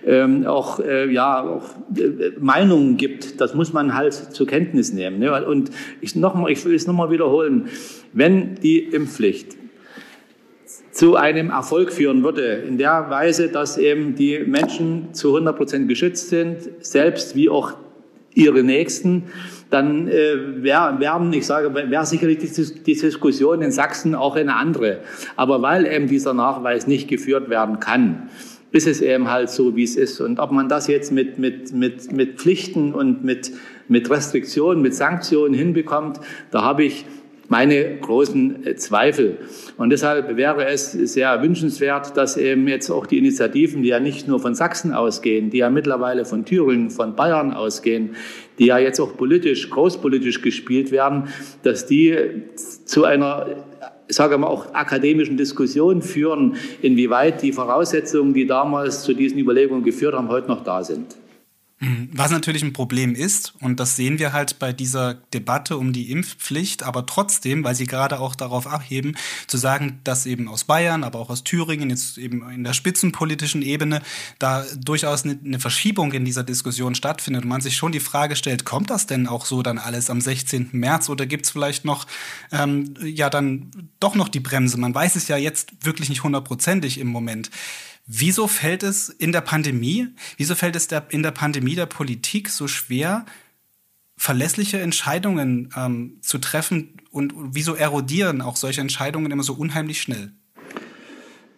[0.05, 1.63] ähm, auch, äh, ja, auch
[2.39, 3.41] Meinungen gibt.
[3.41, 5.19] Das muss man halt zur Kenntnis nehmen.
[5.19, 5.45] Ne?
[5.45, 7.67] Und ich, noch mal, ich will es nochmal wiederholen.
[8.13, 9.57] Wenn die Impfpflicht
[10.95, 15.89] zu einem Erfolg führen würde, in der Weise, dass eben die Menschen zu 100 Prozent
[15.89, 17.73] geschützt sind, selbst wie auch
[18.33, 19.23] ihre Nächsten,
[19.69, 24.55] dann äh, wäre werden, ich sage, wäre sicherlich die, die Diskussion in Sachsen auch eine
[24.55, 24.99] andere.
[25.35, 28.29] Aber weil eben dieser Nachweis nicht geführt werden kann,
[28.71, 30.21] ist es eben halt so, wie es ist.
[30.21, 33.51] Und ob man das jetzt mit, mit, mit, mit Pflichten und mit,
[33.89, 37.05] mit Restriktionen, mit Sanktionen hinbekommt, da habe ich
[37.47, 39.37] meine großen äh, Zweifel.
[39.77, 44.27] Und deshalb wäre es sehr wünschenswert, dass eben jetzt auch die Initiativen, die ja nicht
[44.27, 48.15] nur von Sachsen ausgehen, die ja mittlerweile von Thüringen, von Bayern ausgehen,
[48.59, 51.29] die ja jetzt auch politisch, großpolitisch gespielt werden,
[51.63, 52.15] dass die
[52.85, 53.47] zu einer
[54.07, 60.13] sage mal, auch akademischen Diskussion führen, inwieweit die Voraussetzungen, die damals zu diesen Überlegungen geführt
[60.13, 61.15] haben, heute noch da sind.
[61.79, 62.09] Mhm.
[62.13, 66.09] Was natürlich ein Problem ist, und das sehen wir halt bei dieser Debatte um die
[66.09, 71.03] Impfpflicht, aber trotzdem, weil Sie gerade auch darauf abheben, zu sagen, dass eben aus Bayern,
[71.03, 74.01] aber auch aus Thüringen, jetzt eben in der spitzenpolitischen Ebene,
[74.39, 78.63] da durchaus eine, Verschiebung in dieser Diskussion stattfindet und man sich schon die Frage stellt,
[78.63, 80.69] kommt das denn auch so dann alles am 16.
[80.71, 82.07] März oder gibt es vielleicht noch,
[82.53, 84.77] ähm, ja, dann doch noch die Bremse?
[84.77, 87.51] Man weiß es ja jetzt wirklich nicht hundertprozentig im Moment.
[88.07, 92.49] Wieso fällt es in der Pandemie, wieso fällt es der, in der Pandemie der Politik
[92.49, 93.25] so schwer,
[94.15, 100.31] verlässliche Entscheidungen ähm, zu treffen und wieso erodieren auch solche Entscheidungen immer so unheimlich schnell?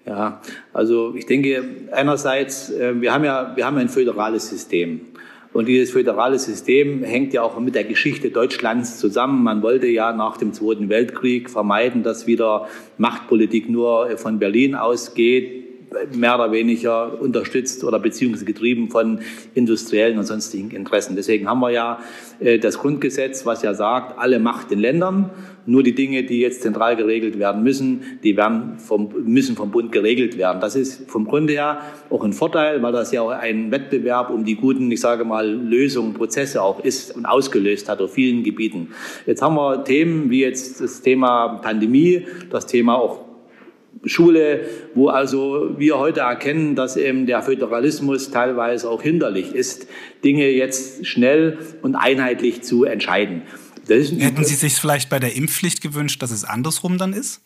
[0.05, 5.01] Ja, also ich denke einerseits, äh, wir haben ja wir haben ein föderales System.
[5.51, 9.43] Und dieses föderale System hängt ja auch mit der Geschichte Deutschlands zusammen.
[9.43, 15.66] Man wollte ja nach dem Zweiten Weltkrieg vermeiden, dass wieder Machtpolitik nur von Berlin ausgeht
[16.13, 19.19] mehr oder weniger unterstützt oder beziehungsweise getrieben von
[19.53, 21.15] industriellen und sonstigen Interessen.
[21.15, 21.99] Deswegen haben wir ja
[22.39, 25.29] äh, das Grundgesetz, was ja sagt, alle Macht den Ländern.
[25.65, 29.91] Nur die Dinge, die jetzt zentral geregelt werden müssen, die werden vom, müssen vom Bund
[29.91, 30.61] geregelt werden.
[30.61, 31.79] Das ist vom Grunde her
[32.09, 35.45] auch ein Vorteil, weil das ja auch ein Wettbewerb um die guten, ich sage mal,
[35.45, 38.89] Lösungen, Prozesse auch ist und ausgelöst hat auf vielen Gebieten.
[39.25, 43.26] Jetzt haben wir Themen wie jetzt das Thema Pandemie, das Thema auch
[44.05, 49.87] Schule, wo also wir heute erkennen, dass eben der Föderalismus teilweise auch hinderlich ist,
[50.23, 53.43] Dinge jetzt schnell und einheitlich zu entscheiden.
[53.89, 57.41] Hätten Sie sich vielleicht bei der Impfpflicht gewünscht, dass es andersrum dann ist?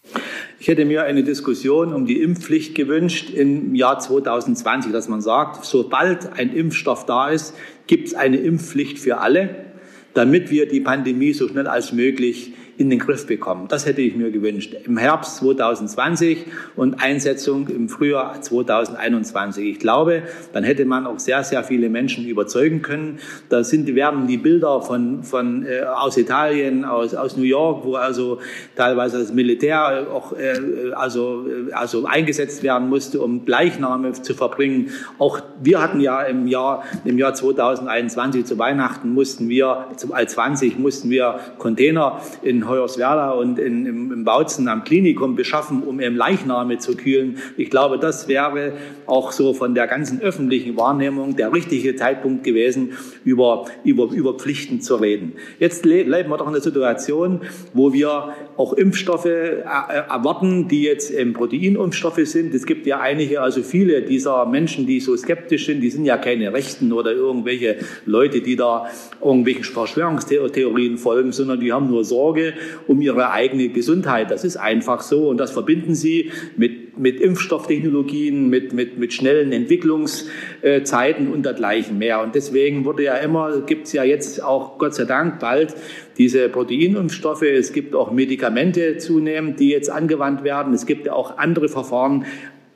[0.60, 5.66] Ich hätte mir eine Diskussion um die Impfpflicht gewünscht im Jahr 2020, dass man sagt,
[5.66, 7.54] sobald ein Impfstoff da ist,
[7.88, 9.68] gibt es eine Impfpflicht für alle,
[10.14, 13.67] damit wir die Pandemie so schnell als möglich in den Griff bekommen.
[13.67, 14.74] Das hätte ich mir gewünscht.
[14.86, 19.65] Im Herbst 2020 und Einsetzung im Frühjahr 2021.
[19.65, 23.20] Ich glaube, dann hätte man auch sehr, sehr viele Menschen überzeugen können.
[23.50, 27.96] Da sind, werden die Bilder von, von, äh, aus Italien, aus, aus New York, wo
[27.96, 28.39] also
[28.76, 34.89] teilweise das Militär auch äh, also, äh, also eingesetzt werden musste, um Leichname zu verbringen.
[35.20, 40.80] Auch wir hatten ja im Jahr, im Jahr 2021 zu Weihnachten mussten wir, als 20
[40.80, 46.16] mussten wir Container in Hoyerswerda und in, im, im Bautzen am Klinikum beschaffen, um eben
[46.16, 47.38] Leichname zu kühlen.
[47.58, 48.74] Ich glaube, das wäre
[49.06, 54.82] auch so von der ganzen öffentlichen Wahrnehmung der richtige Zeitpunkt gewesen, über, über, über Pflichten
[54.82, 55.34] zu reden.
[55.60, 57.42] Jetzt leben wir doch in einer Situation,
[57.74, 62.54] wo wir auch Impfstoffe äh, erwarten, die jetzt Proteinimpfstoffe sind.
[62.54, 66.18] Es gibt ja einige, also viele dieser Menschen, die so skeptisch sind, die sind ja
[66.18, 68.88] keine Rechten oder irgendwelche Leute, die da
[69.22, 72.54] irgendwelchen Verschwörungstheorien folgen, sondern die haben nur Sorge
[72.88, 74.32] um ihre eigene Gesundheit.
[74.32, 79.52] Das ist einfach so und das verbinden sie mit, mit Impfstofftechnologien, mit, mit, mit schnellen
[79.52, 82.22] Entwicklungszeiten und dergleichen mehr.
[82.22, 85.76] Und deswegen wurde ja immer, gibt es ja jetzt auch Gott sei Dank bald
[86.22, 87.42] diese Proteinimpfstoffe.
[87.42, 90.72] Es gibt auch Medikamente zunehmend, die jetzt angewandt werden.
[90.72, 92.26] Es gibt auch andere Verfahren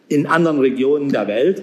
[0.08, 1.62] in anderen Regionen der Welt.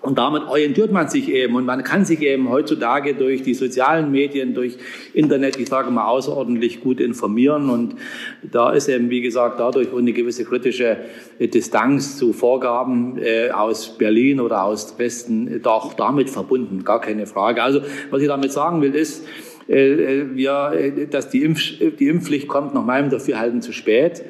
[0.00, 4.10] Und damit orientiert man sich eben und man kann sich eben heutzutage durch die sozialen
[4.10, 4.78] Medien, durch
[5.12, 7.68] Internet, ich sage mal, außerordentlich gut informieren.
[7.68, 7.96] Und
[8.42, 10.96] da ist eben, wie gesagt, dadurch eine gewisse kritische
[11.38, 17.62] Distanz zu Vorgaben äh, aus Berlin oder aus Dresden doch damit verbunden, gar keine Frage.
[17.62, 21.60] Also was ich damit sagen will, ist, äh, äh wir, äh, dass die, Impf
[21.98, 24.24] die Impfpflicht kommt nach meinem Dafürhalten zu spät.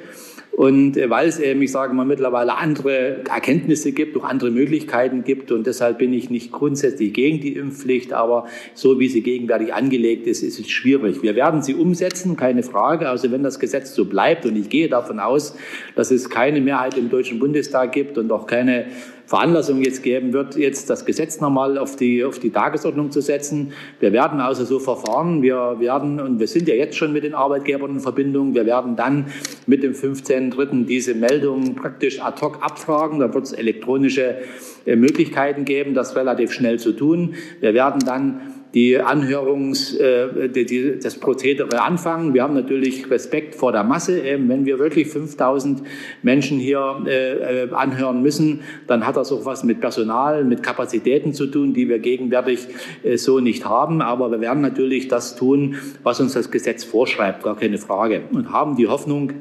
[0.52, 5.24] Und äh, weil es eben, ich sage mal, mittlerweile andere Erkenntnisse gibt, auch andere Möglichkeiten
[5.24, 5.52] gibt.
[5.52, 10.26] Und deshalb bin ich nicht grundsätzlich gegen die Impfpflicht, aber so wie sie gegenwärtig angelegt
[10.26, 11.22] ist, ist es schwierig.
[11.22, 13.08] Wir werden sie umsetzen, keine Frage.
[13.08, 15.56] Also wenn das Gesetz so bleibt, und ich gehe davon aus,
[15.94, 18.86] dass es keine Mehrheit im Deutschen Bundestag gibt und auch keine
[19.30, 23.72] Veranlassung jetzt geben wird, jetzt das Gesetz nochmal auf die, auf die Tagesordnung zu setzen.
[24.00, 25.40] Wir werden also so verfahren.
[25.40, 28.96] Wir werden, und wir sind ja jetzt schon mit den Arbeitgebern in Verbindung, wir werden
[28.96, 29.26] dann
[29.68, 30.84] mit dem 15.3.
[30.84, 33.20] diese Meldung praktisch ad hoc abfragen.
[33.20, 34.38] Da wird es elektronische
[34.84, 37.34] äh, Möglichkeiten geben, das relativ schnell zu tun.
[37.60, 38.40] Wir werden dann
[38.74, 42.34] die Anhörungs, äh, die, die, das Prozedere anfangen.
[42.34, 44.20] Wir haben natürlich Respekt vor der Masse.
[44.20, 45.82] Ähm, wenn wir wirklich 5000
[46.22, 51.34] Menschen hier äh, äh, anhören müssen, dann hat das auch was mit Personal, mit Kapazitäten
[51.34, 52.68] zu tun, die wir gegenwärtig
[53.02, 54.02] äh, so nicht haben.
[54.02, 58.22] Aber wir werden natürlich das tun, was uns das Gesetz vorschreibt, gar keine Frage.
[58.32, 59.32] Und haben die Hoffnung,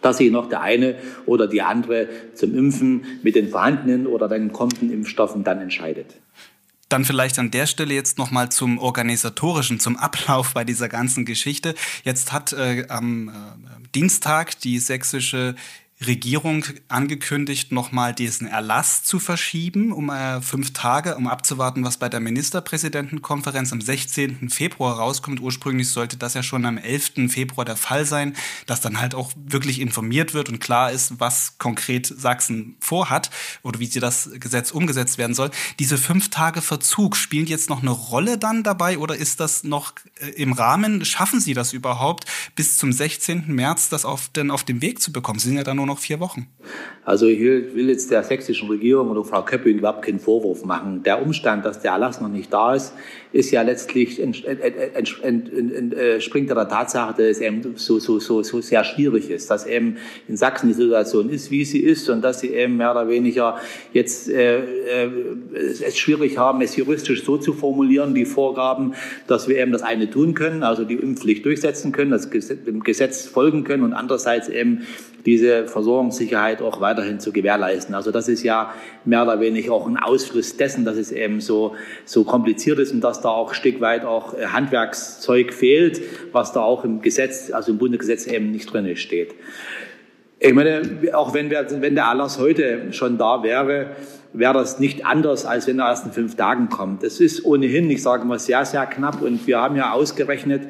[0.00, 0.96] dass sich noch der eine
[1.26, 6.23] oder die andere zum Impfen mit den vorhandenen oder den kommenden Impfstoffen dann entscheidet.
[6.94, 11.74] Dann vielleicht an der Stelle jetzt nochmal zum organisatorischen, zum Ablauf bei dieser ganzen Geschichte.
[12.04, 13.32] Jetzt hat äh, am äh,
[13.96, 15.56] Dienstag die sächsische
[16.00, 22.08] Regierung angekündigt, nochmal diesen Erlass zu verschieben, um äh, fünf Tage, um abzuwarten, was bei
[22.08, 24.50] der Ministerpräsidentenkonferenz am 16.
[24.50, 25.40] Februar rauskommt.
[25.40, 27.30] Ursprünglich sollte das ja schon am 11.
[27.30, 28.34] Februar der Fall sein,
[28.66, 33.30] dass dann halt auch wirklich informiert wird und klar ist, was konkret Sachsen vorhat
[33.62, 35.52] oder wie sie das Gesetz umgesetzt werden soll.
[35.78, 39.92] Diese fünf Tage Verzug spielen jetzt noch eine Rolle dann dabei oder ist das noch
[40.20, 41.04] äh, im Rahmen?
[41.04, 42.24] Schaffen Sie das überhaupt
[42.56, 43.46] bis zum 16.
[43.46, 45.38] März, das auf, denn auf dem Weg zu bekommen?
[45.38, 46.46] Sie sind ja dann nur noch vier Wochen.
[47.04, 51.02] Also ich will, jetzt der sächsischen Regierung oder Frau Köpping überhaupt keinen Vorwurf machen.
[51.02, 52.94] Der Umstand, dass der Erlass noch nicht da ist,
[53.32, 54.54] ist ja letztlich entspringt
[56.50, 59.96] der Tatsache, dass es eben so, so, so, so sehr schwierig ist, dass eben
[60.28, 63.58] in Sachsen die Situation ist, wie sie ist und dass sie eben mehr oder weniger
[63.92, 65.10] jetzt äh, äh,
[65.52, 68.94] es schwierig haben, es juristisch so zu formulieren, die Vorgaben,
[69.26, 73.26] dass wir eben das eine tun können, also die Impfpflicht durchsetzen können, das dem Gesetz
[73.26, 74.86] folgen können und andererseits eben
[75.26, 77.94] diese Versorgungssicherheit auch weiterhin zu gewährleisten.
[77.94, 81.74] Also das ist ja mehr oder weniger auch ein Ausfluss dessen, dass es eben so,
[82.04, 86.02] so kompliziert ist und dass da auch ein Stück weit auch Handwerkszeug fehlt,
[86.32, 89.34] was da auch im Gesetz, also im Bundesgesetz eben nicht drin steht.
[90.40, 90.82] Ich meine,
[91.14, 93.92] auch wenn, wir, wenn der Erlass heute schon da wäre,
[94.34, 97.02] wäre das nicht anders, als wenn er erst in fünf Tagen kommt.
[97.02, 100.62] Es ist ohnehin, ich sage mal, sehr, sehr knapp und wir haben ja ausgerechnet,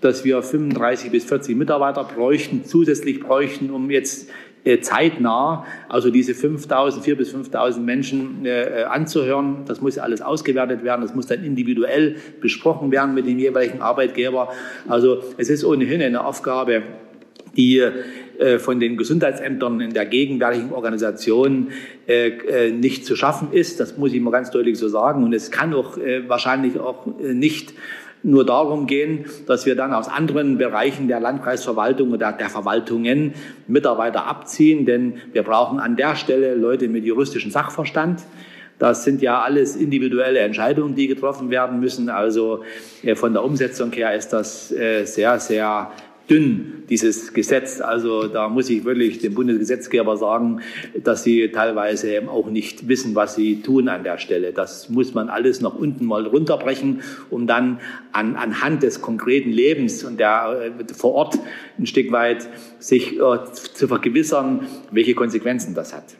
[0.00, 4.30] dass wir 35 bis 40 Mitarbeiter bräuchten, zusätzlich bräuchten, um jetzt
[4.64, 9.64] äh, zeitnah, also diese 5.000, 4.000 bis 5.000 Menschen äh, anzuhören.
[9.66, 14.52] Das muss alles ausgewertet werden, das muss dann individuell besprochen werden mit dem jeweiligen Arbeitgeber.
[14.88, 16.82] Also es ist ohnehin eine Aufgabe,
[17.56, 17.82] die
[18.38, 21.68] äh, von den Gesundheitsämtern in der gegenwärtigen Organisation
[22.06, 23.80] äh, äh, nicht zu schaffen ist.
[23.80, 25.24] Das muss ich mal ganz deutlich so sagen.
[25.24, 27.72] Und es kann auch wahrscheinlich auch nicht
[28.26, 33.34] nur darum gehen, dass wir dann aus anderen Bereichen der Landkreisverwaltung oder der Verwaltungen
[33.68, 38.22] Mitarbeiter abziehen, denn wir brauchen an der Stelle Leute mit juristischem Sachverstand.
[38.78, 42.10] Das sind ja alles individuelle Entscheidungen, die getroffen werden müssen.
[42.10, 42.62] Also
[43.14, 45.90] von der Umsetzung her ist das sehr, sehr
[46.28, 47.80] dünn, dieses Gesetz.
[47.80, 50.60] Also da muss ich wirklich dem Bundesgesetzgeber sagen,
[51.02, 54.52] dass sie teilweise auch nicht wissen, was sie tun an der Stelle.
[54.52, 57.80] Das muss man alles noch unten mal runterbrechen, um dann
[58.12, 61.38] an, anhand des konkreten Lebens und der äh, vor Ort
[61.78, 62.48] ein Stück weit
[62.78, 66.16] sich äh, zu vergewissern, welche Konsequenzen das hat.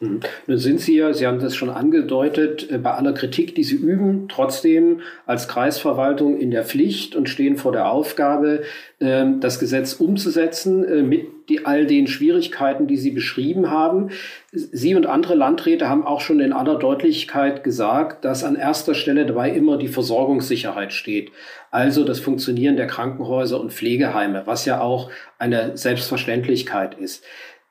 [0.00, 0.20] Mhm.
[0.46, 3.76] Nun sind Sie ja, Sie haben das schon angedeutet, äh, bei aller Kritik, die Sie
[3.76, 8.62] üben, trotzdem als Kreisverwaltung in der Pflicht und stehen vor der Aufgabe,
[8.98, 11.26] ähm, das Gesetz umzusetzen äh, mit
[11.64, 14.10] all den Schwierigkeiten, die Sie beschrieben haben.
[14.52, 19.26] Sie und andere Landräte haben auch schon in aller Deutlichkeit gesagt, dass an erster Stelle
[19.26, 21.32] dabei immer die Versorgungssicherheit steht.
[21.72, 27.24] Also das Funktionieren der Krankenhäuser und Pflegeheime, was ja auch eine Selbstverständlichkeit ist.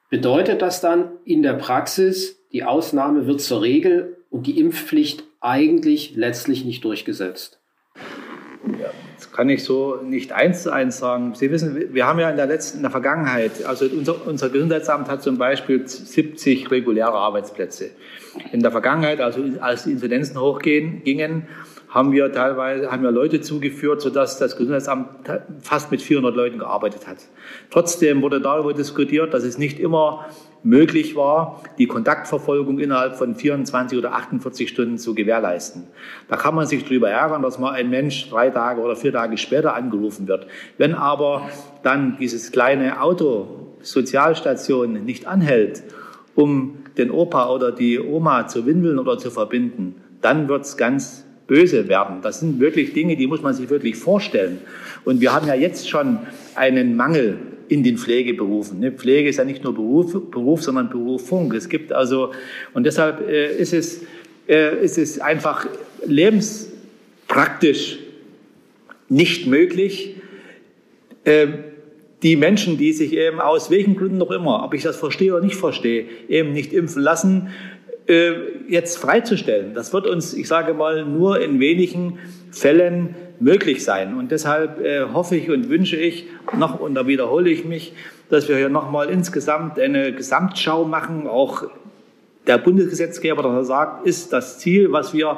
[0.09, 6.15] Bedeutet das dann in der Praxis, die Ausnahme wird zur Regel und die Impfpflicht eigentlich
[6.15, 7.59] letztlich nicht durchgesetzt?
[8.65, 11.35] Ja, das kann ich so nicht eins zu eins sagen.
[11.35, 15.07] Sie wissen, wir haben ja in der letzten, in der Vergangenheit, also unser, unser Gesundheitsamt
[15.09, 17.91] hat zum Beispiel 70 reguläre Arbeitsplätze.
[18.51, 21.47] In der Vergangenheit, also als die Inzidenzen hochgingen,
[21.89, 25.07] haben wir teilweise haben wir Leute zugeführt, sodass das Gesundheitsamt
[25.59, 27.17] fast mit 400 Leuten gearbeitet hat.
[27.71, 30.25] Trotzdem wurde darüber diskutiert, dass es nicht immer
[30.61, 35.87] möglich war, die Kontaktverfolgung innerhalb von 24 oder 48 Stunden zu gewährleisten.
[36.27, 39.37] Da kann man sich darüber ärgern, dass mal ein Mensch drei Tage oder vier Tage
[39.37, 40.45] später angerufen wird.
[40.77, 41.49] Wenn aber
[41.81, 45.83] dann dieses kleine Auto Sozialstation nicht anhält,
[46.35, 51.25] um den Opa oder die Oma zu windeln oder zu verbinden, dann wird es ganz
[51.49, 52.21] böse werden.
[52.21, 54.59] Das sind wirklich Dinge, die muss man sich wirklich vorstellen.
[55.03, 56.19] Und wir haben ja jetzt schon
[56.55, 58.79] einen Mangel in den Pflegeberufen.
[58.79, 58.91] Ne?
[58.91, 61.51] Pflege ist ja nicht nur Beruf, Beruf, sondern Berufung.
[61.53, 62.31] Es gibt also,
[62.73, 64.03] und deshalb äh, ist, es,
[64.47, 65.67] äh, ist es einfach
[66.05, 67.99] lebenspraktisch
[69.09, 70.15] nicht möglich,
[71.23, 71.47] äh,
[72.21, 75.43] die Menschen, die sich eben aus welchen Gründen noch immer, ob ich das verstehe oder
[75.43, 77.49] nicht verstehe, eben nicht impfen lassen,
[78.09, 78.33] äh,
[78.67, 79.73] jetzt freizustellen.
[79.73, 82.19] Das wird uns, ich sage mal, nur in wenigen
[82.51, 84.17] Fällen möglich sein.
[84.17, 86.25] Und deshalb äh, hoffe ich und wünsche ich
[86.57, 87.93] noch, und da wiederhole ich mich,
[88.29, 91.63] dass wir hier nochmal insgesamt eine Gesamtschau machen, auch
[92.47, 95.37] der Bundesgesetzgeber, der sagt, ist das Ziel, was wir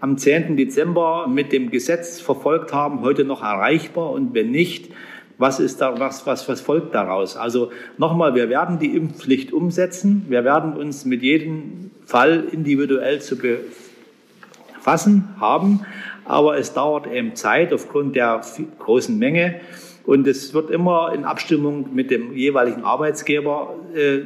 [0.00, 0.56] am 10.
[0.56, 4.10] Dezember mit dem Gesetz verfolgt haben, heute noch erreichbar?
[4.10, 4.90] Und wenn nicht,
[5.38, 7.36] was ist da, was, was, was folgt daraus?
[7.36, 10.26] Also nochmal, wir werden die Impfpflicht umsetzen.
[10.28, 13.36] Wir werden uns mit jedem Fall individuell zu
[14.76, 15.86] befassen haben.
[16.24, 18.40] Aber es dauert eben Zeit aufgrund der
[18.78, 19.60] großen Menge.
[20.04, 24.20] Und es wird immer in Abstimmung mit dem jeweiligen Arbeitsgeber äh,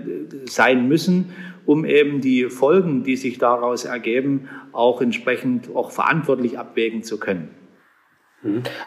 [0.46, 1.34] sein müssen,
[1.66, 7.50] um eben die Folgen, die sich daraus ergeben, auch entsprechend auch verantwortlich abwägen zu können.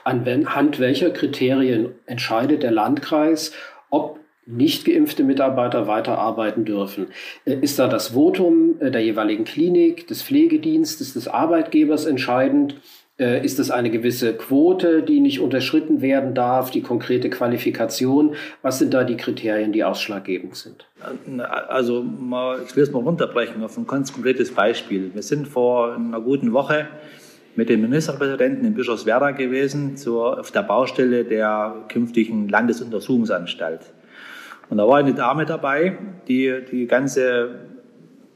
[0.03, 3.53] Anhand welcher Kriterien entscheidet der Landkreis,
[3.89, 7.07] ob nicht geimpfte Mitarbeiter weiterarbeiten dürfen?
[7.45, 12.75] Äh, ist da das Votum äh, der jeweiligen Klinik, des Pflegedienstes, des Arbeitgebers entscheidend?
[13.19, 18.35] Äh, ist es eine gewisse Quote, die nicht unterschritten werden darf, die konkrete Qualifikation?
[18.61, 20.87] Was sind da die Kriterien, die ausschlaggebend sind?
[21.67, 25.11] Also mal, ich will es mal runterbrechen auf ein ganz konkretes Beispiel.
[25.13, 26.87] Wir sind vor einer guten Woche
[27.55, 33.81] mit dem Ministerpräsidenten in Bischofswerda gewesen, zur, auf der Baustelle der künftigen Landesuntersuchungsanstalt.
[34.70, 35.97] Und da war eine Dame dabei,
[36.28, 37.68] die die ganze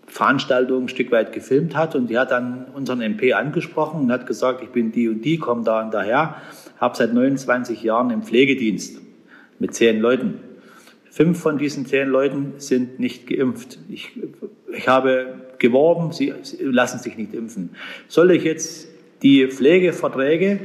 [0.08, 4.28] Veranstaltung ein Stück weit gefilmt hat und die hat dann unseren MP angesprochen und hat
[4.28, 6.36] gesagt, ich bin die und die, komme da und daher,
[6.80, 9.02] habe seit 29 Jahren im Pflegedienst
[9.60, 10.40] mit zehn Leuten.
[11.10, 13.80] Fünf von diesen zehn Leuten sind nicht geimpft.
[13.90, 14.12] Ich,
[14.74, 17.72] ich habe geworben, sie, sie lassen sich nicht impfen.
[18.08, 18.88] Soll ich jetzt
[19.22, 20.60] die Pflegeverträge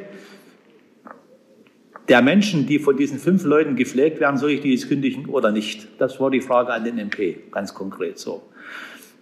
[2.08, 5.50] der Menschen, die von diesen fünf Leuten gepflegt werden, soll ich die jetzt kündigen oder
[5.50, 5.88] nicht?
[5.98, 8.42] Das war die Frage an den MP, ganz konkret so.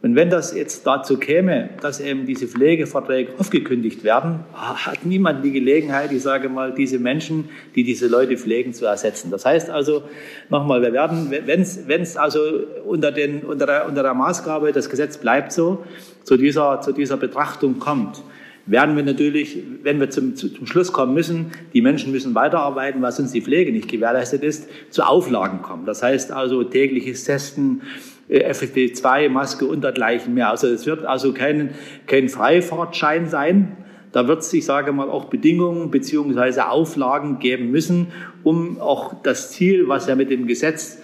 [0.04, 5.50] Und wenn das jetzt dazu käme, dass eben diese Pflegeverträge aufgekündigt werden, hat niemand die
[5.50, 9.30] Gelegenheit, ich sage mal, diese Menschen, die diese Leute pflegen, zu ersetzen.
[9.30, 10.02] Das heißt also,
[10.50, 11.62] nochmal, wir werden, wenn
[12.02, 12.40] es also
[12.84, 15.82] unter, den, unter, der, unter der Maßgabe, das Gesetz bleibt so,
[16.22, 18.22] zu dieser, zu dieser Betrachtung kommt,
[18.66, 23.12] werden wir natürlich, wenn wir zum, zum Schluss kommen müssen, die Menschen müssen weiterarbeiten, weil
[23.12, 25.84] sonst die Pflege nicht gewährleistet ist, zu Auflagen kommen.
[25.84, 27.82] Das heißt also tägliches Testen,
[28.28, 30.50] äh, FFP2, Maske und dergleichen mehr.
[30.50, 31.70] Also es wird also kein,
[32.06, 33.76] kein Freifahrtschein sein.
[34.12, 38.12] Da wird es, ich sage mal, auch Bedingungen beziehungsweise Auflagen geben müssen,
[38.44, 41.02] um auch das Ziel, was ja mit dem Gesetz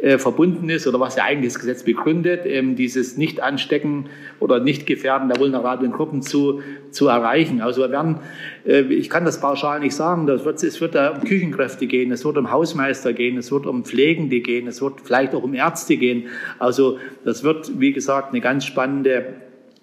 [0.00, 4.06] äh, verbunden ist oder was ja eigentlich das Gesetz begründet, ähm, dieses Nicht-Anstecken
[4.38, 7.60] oder Nicht-Gefährden der vulnerablen Gruppen zu, zu erreichen.
[7.60, 8.20] Also wir werden,
[8.64, 12.12] äh, ich kann das pauschal nicht sagen, das wird, es wird da um Küchenkräfte gehen,
[12.12, 15.52] es wird um Hausmeister gehen, es wird um Pflegende gehen, es wird vielleicht auch um
[15.52, 16.28] Ärzte gehen.
[16.60, 19.34] Also das wird, wie gesagt, eine ganz spannende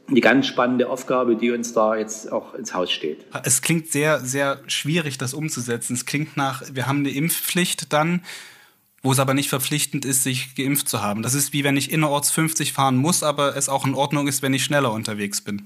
[0.08, 3.26] die ganz spannende Aufgabe, die uns da jetzt auch ins Haus steht.
[3.44, 5.96] Es klingt sehr, sehr schwierig, das umzusetzen.
[5.96, 8.22] Es klingt nach, wir haben eine Impfpflicht dann
[9.06, 11.22] wo es aber nicht verpflichtend ist, sich geimpft zu haben.
[11.22, 14.42] Das ist wie wenn ich innerorts 50 fahren muss, aber es auch in Ordnung ist,
[14.42, 15.62] wenn ich schneller unterwegs bin.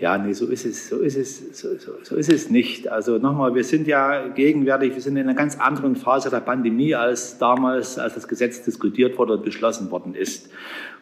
[0.00, 2.88] Ja, nee, so ist es, so ist es, so, so, so ist es nicht.
[2.88, 6.94] Also nochmal, wir sind ja gegenwärtig, wir sind in einer ganz anderen Phase der Pandemie
[6.94, 10.48] als damals, als das Gesetz diskutiert wurde und beschlossen worden ist.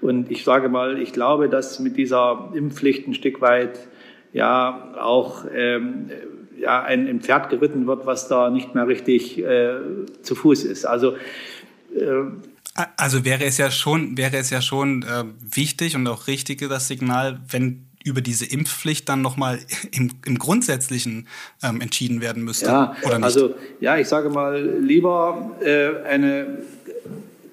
[0.00, 3.78] Und ich sage mal, ich glaube, dass mit dieser Impfpflicht ein Stück weit
[4.32, 6.10] ja auch ähm,
[6.58, 9.76] ja, ein, ein Pferd geritten wird, was da nicht mehr richtig äh,
[10.22, 10.84] zu Fuß ist.
[10.84, 11.14] Also
[12.96, 16.88] also wäre es ja schon, wäre es ja schon äh, wichtig und auch richtig, das
[16.88, 19.58] Signal, wenn über diese Impfpflicht dann nochmal
[19.92, 21.26] im, im Grundsätzlichen
[21.62, 22.66] ähm, entschieden werden müsste.
[22.66, 23.24] Ja, oder nicht?
[23.24, 26.58] also ja, ich sage mal, lieber äh, eine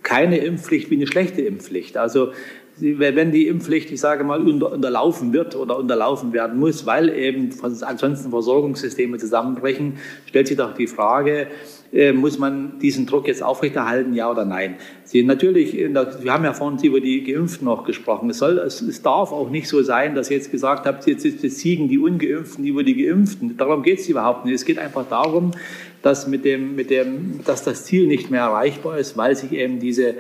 [0.04, 1.96] keine Impfpflicht wie eine schlechte Impfpflicht.
[1.98, 2.34] Also
[2.78, 8.32] wenn die Impfpflicht, ich sage mal, unterlaufen wird oder unterlaufen werden muss, weil eben ansonsten
[8.32, 11.48] Versorgungssysteme zusammenbrechen, stellt sich doch die Frage, äh,
[12.14, 14.76] muss man diesen Druck jetzt aufrechterhalten, ja oder nein?
[15.04, 18.32] Sie, natürlich, wir haben ja vorhin über die Geimpften noch gesprochen.
[18.32, 21.24] Es, soll, es, es darf auch nicht so sein, dass ihr jetzt gesagt habt, jetzt,
[21.24, 23.58] jetzt siegen die Ungeimpften über die Geimpften.
[23.58, 24.56] Darum geht es überhaupt nicht.
[24.56, 25.52] Es geht einfach darum,
[26.02, 29.80] dass, mit dem, mit dem, dass das Ziel nicht mehr erreichbar ist, weil sich eben
[29.80, 30.16] diese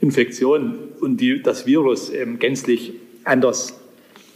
[0.00, 2.10] Infektion und die, das Virus
[2.40, 3.83] gänzlich anders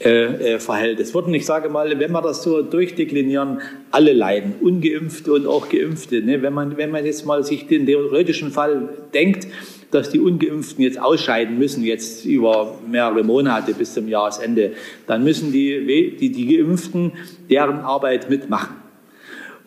[0.01, 1.01] äh, äh, verhält.
[1.01, 5.69] Es wurden, ich sage mal, wenn wir das so durchdeklinieren, alle leiden, ungeimpfte und auch
[5.69, 6.23] geimpfte.
[6.23, 6.41] Ne?
[6.41, 9.49] Wenn, man, wenn man jetzt mal sich den theoretischen Fall denkt,
[9.91, 14.73] dass die Ungeimpften jetzt ausscheiden müssen, jetzt über mehrere Monate bis zum Jahresende,
[15.09, 17.13] dann müssen die, die, die Geimpften
[17.51, 18.77] deren Arbeit mitmachen.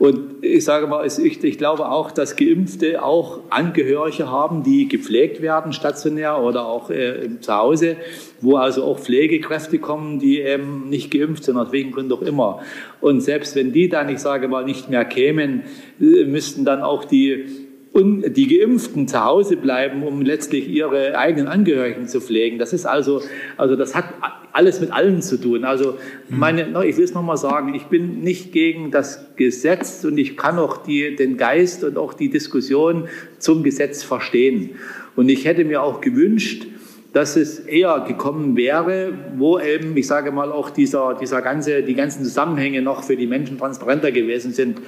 [0.01, 5.43] Und ich sage mal, ich, ich, glaube auch, dass Geimpfte auch Angehörige haben, die gepflegt
[5.43, 7.97] werden, stationär oder auch äh, zu Hause,
[8.39, 12.63] wo also auch Pflegekräfte kommen, die eben nicht geimpft sind, aus welchen Gründen auch immer.
[12.99, 15.65] Und selbst wenn die dann, ich sage mal, nicht mehr kämen,
[15.99, 21.47] äh, müssten dann auch die und die Geimpften zu Hause bleiben, um letztlich ihre eigenen
[21.47, 22.57] Angehörigen zu pflegen.
[22.57, 23.21] Das ist also,
[23.55, 24.05] also das hat
[24.53, 25.63] alles mit allen zu tun.
[25.63, 25.97] Also
[26.29, 26.39] mhm.
[26.39, 30.59] meine, ich will es nochmal sagen, ich bin nicht gegen das Gesetz und ich kann
[30.59, 33.07] auch die, den Geist und auch die Diskussion
[33.39, 34.71] zum Gesetz verstehen.
[35.15, 36.67] Und ich hätte mir auch gewünscht,
[37.13, 41.95] dass es eher gekommen wäre, wo eben, ich sage mal, auch dieser, dieser ganze, die
[41.95, 44.79] ganzen Zusammenhänge noch für die Menschen transparenter gewesen sind.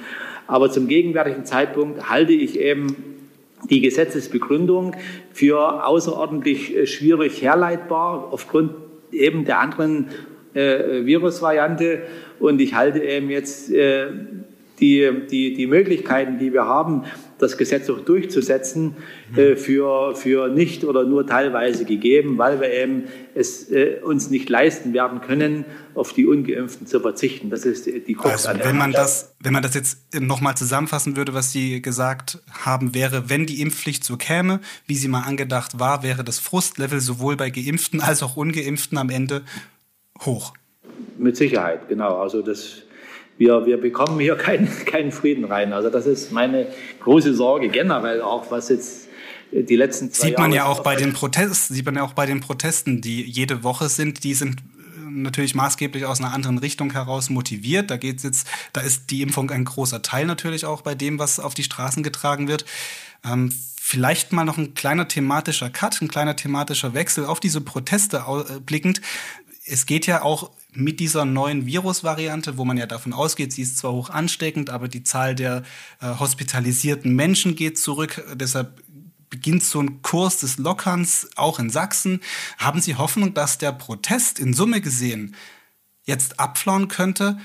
[0.46, 3.14] Aber zum gegenwärtigen Zeitpunkt halte ich eben
[3.70, 4.94] die Gesetzesbegründung
[5.32, 8.72] für außerordentlich äh, schwierig herleitbar aufgrund
[9.14, 10.08] eben der anderen
[10.54, 12.02] äh, Virusvariante.
[12.38, 14.06] Und ich halte eben jetzt äh,
[14.80, 17.04] die, die, die Möglichkeiten, die wir haben,
[17.38, 18.96] das Gesetz auch durchzusetzen,
[19.36, 23.04] äh, für, für nicht oder nur teilweise gegeben, weil wir eben
[23.34, 25.64] es äh, uns nicht leisten werden können,
[25.94, 27.50] auf die Ungeimpften zu verzichten.
[27.50, 31.34] Das ist die Krux also, wenn man das, wenn man das jetzt nochmal zusammenfassen würde,
[31.34, 36.02] was Sie gesagt haben, wäre, wenn die Impfpflicht so käme, wie sie mal angedacht war,
[36.02, 39.42] wäre das Frustlevel sowohl bei Geimpften als auch Ungeimpften am Ende
[40.20, 40.54] hoch.
[41.18, 42.20] Mit Sicherheit, genau.
[42.20, 42.82] Also das
[43.38, 45.72] wir, wir bekommen hier keinen, keinen Frieden rein.
[45.72, 46.66] Also das ist meine
[47.00, 49.08] große Sorge generell auch, was jetzt
[49.52, 52.14] die letzten zwei sieht man Jahre ja auch bei den Protesten, sieht man ja auch
[52.14, 56.58] bei den Protesten, die jede Woche sind, die sind äh, natürlich maßgeblich aus einer anderen
[56.58, 57.90] Richtung heraus motiviert.
[57.90, 61.38] Da geht's jetzt, da ist die Impfung ein großer Teil natürlich auch bei dem, was
[61.38, 62.64] auf die Straßen getragen wird.
[63.24, 63.52] Ähm,
[63.86, 68.58] Vielleicht mal noch ein kleiner thematischer Cut, ein kleiner thematischer Wechsel auf diese Proteste äh,
[68.58, 69.02] blickend.
[69.66, 73.78] Es geht ja auch mit dieser neuen Virusvariante, wo man ja davon ausgeht, sie ist
[73.78, 75.62] zwar hoch ansteckend, aber die Zahl der
[76.00, 78.22] äh, hospitalisierten Menschen geht zurück.
[78.34, 78.82] Deshalb
[79.30, 82.20] beginnt so ein Kurs des Lockerns auch in Sachsen.
[82.58, 85.34] Haben Sie Hoffnung, dass der Protest in Summe gesehen
[86.04, 87.38] jetzt abflauen könnte,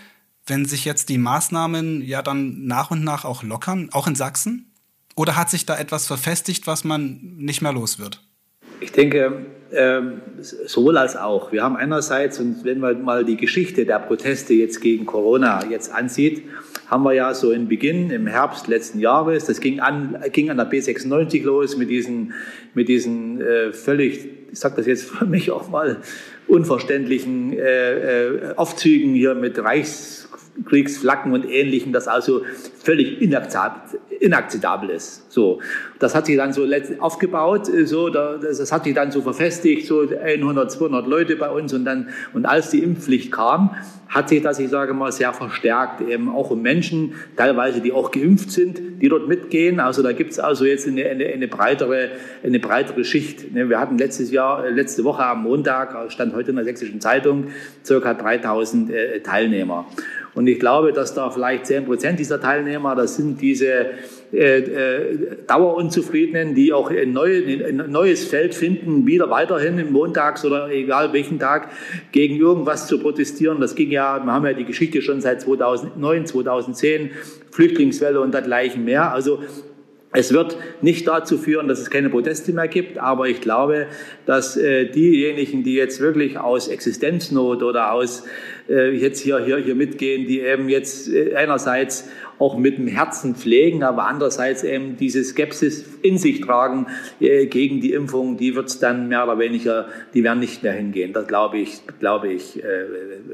[0.45, 4.71] wenn sich jetzt die Maßnahmen ja dann nach und nach auch lockern, auch in Sachsen?
[5.15, 8.21] Oder hat sich da etwas verfestigt, was man nicht mehr los wird?
[8.80, 11.51] Ich denke, ähm, sowohl als auch.
[11.51, 15.93] Wir haben einerseits, und wenn man mal die Geschichte der Proteste jetzt gegen Corona jetzt
[15.93, 16.43] ansieht,
[16.88, 20.57] haben wir ja so im Beginn, im Herbst letzten Jahres, das ging an, ging an
[20.57, 22.34] der B96 los mit diesen,
[22.74, 25.97] mit diesen äh, völlig, ich sage das jetzt für mich auch mal,
[26.47, 32.41] unverständlichen äh, äh, Aufzügen hier mit Reichskriegsflaggen und Ähnlichem, das also
[32.84, 35.32] völlig inakzeptabel ist.
[35.32, 35.59] So,
[35.99, 36.65] das hat sich dann so
[36.99, 41.74] aufgebaut, äh, so, das hat sich dann so verfestigt, so 100, 200 Leute bei uns
[41.74, 43.76] und dann, und als die Impfpflicht kam,
[44.09, 48.09] hat sich das, ich sage mal, sehr verstärkt, eben auch um Menschen, teilweise, die auch
[48.09, 49.80] geimpft sind, die dort mitgehen.
[49.80, 52.09] Also da gibt es also jetzt eine, eine, eine, breitere,
[52.43, 53.53] eine breitere Schicht.
[53.53, 56.99] Ne, wir hatten letztes Jahr, äh, letzte Woche am Montag, stand heute in der Sächsischen
[57.01, 57.49] Zeitung,
[57.86, 59.86] circa 3000 äh, Teilnehmer.
[60.36, 63.88] Und ich glaube, dass da vielleicht 10 Prozent dieser Teilnehmer, das sind diese
[64.32, 70.45] äh, äh, Dauerunzufriedenen, die auch ein, neue, ein neues Feld finden, wieder weiterhin im Montags
[70.45, 71.69] oder egal welchen Tag
[72.11, 73.59] gegen irgendwas zu protestieren.
[73.59, 77.11] Das ging ja, wir haben ja die Geschichte schon seit 2009, 2010,
[77.51, 79.11] Flüchtlingswelle und dergleichen mehr.
[79.11, 79.39] Also
[80.11, 83.86] es wird nicht dazu führen, dass es keine Proteste mehr gibt, aber ich glaube,
[84.25, 88.23] dass äh, diejenigen, die jetzt wirklich aus Existenznot oder aus
[88.70, 92.09] äh, jetzt hier, hier, hier mitgehen, die eben jetzt äh, einerseits
[92.39, 96.88] auch mit dem Herzen pflegen, aber andererseits eben diese Skepsis in sich tragen
[97.20, 100.72] äh, gegen die Impfung, die wird es dann mehr oder weniger, die werden nicht mehr
[100.72, 101.11] hingehen.
[101.11, 102.86] Das glaube ich, glaube ich äh,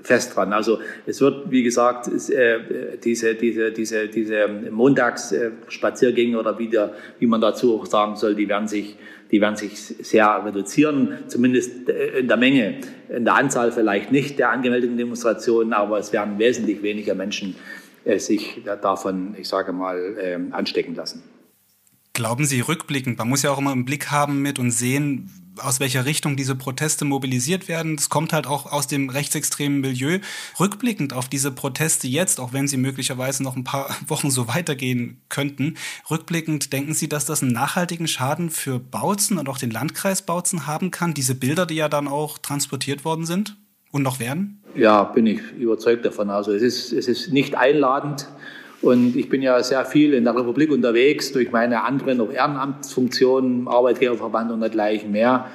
[0.01, 0.53] fest dran.
[0.53, 7.27] Also es wird, wie gesagt, äh, diese, diese, diese, diese Montagsspaziergänge oder wie, der, wie
[7.27, 8.97] man dazu auch sagen soll, die werden sich
[9.35, 12.79] die werden sich sehr reduzieren, zumindest in der Menge.
[13.09, 17.57] In der Anzahl vielleicht nicht der angemeldeten Demonstrationen, aber es werden wesentlich weniger Menschen
[18.05, 21.21] äh, sich davon, ich sage mal, ähm, anstecken lassen.
[22.13, 25.29] Glauben Sie rückblickend, man muss ja auch immer im Blick haben mit und sehen,
[25.59, 27.95] aus welcher Richtung diese Proteste mobilisiert werden.
[27.95, 30.19] Das kommt halt auch aus dem rechtsextremen Milieu.
[30.59, 35.21] Rückblickend auf diese Proteste jetzt, auch wenn sie möglicherweise noch ein paar Wochen so weitergehen
[35.29, 35.75] könnten,
[36.09, 40.67] rückblickend denken Sie, dass das einen nachhaltigen Schaden für Bautzen und auch den Landkreis Bautzen
[40.67, 41.13] haben kann?
[41.13, 43.57] Diese Bilder, die ja dann auch transportiert worden sind
[43.91, 44.61] und noch werden?
[44.75, 46.29] Ja, bin ich überzeugt davon.
[46.29, 48.27] Also es ist, es ist nicht einladend.
[48.81, 53.67] Und ich bin ja sehr viel in der Republik unterwegs durch meine anderen auch Ehrenamtsfunktionen,
[53.67, 55.47] Arbeitgeberverband und dergleichen mehr.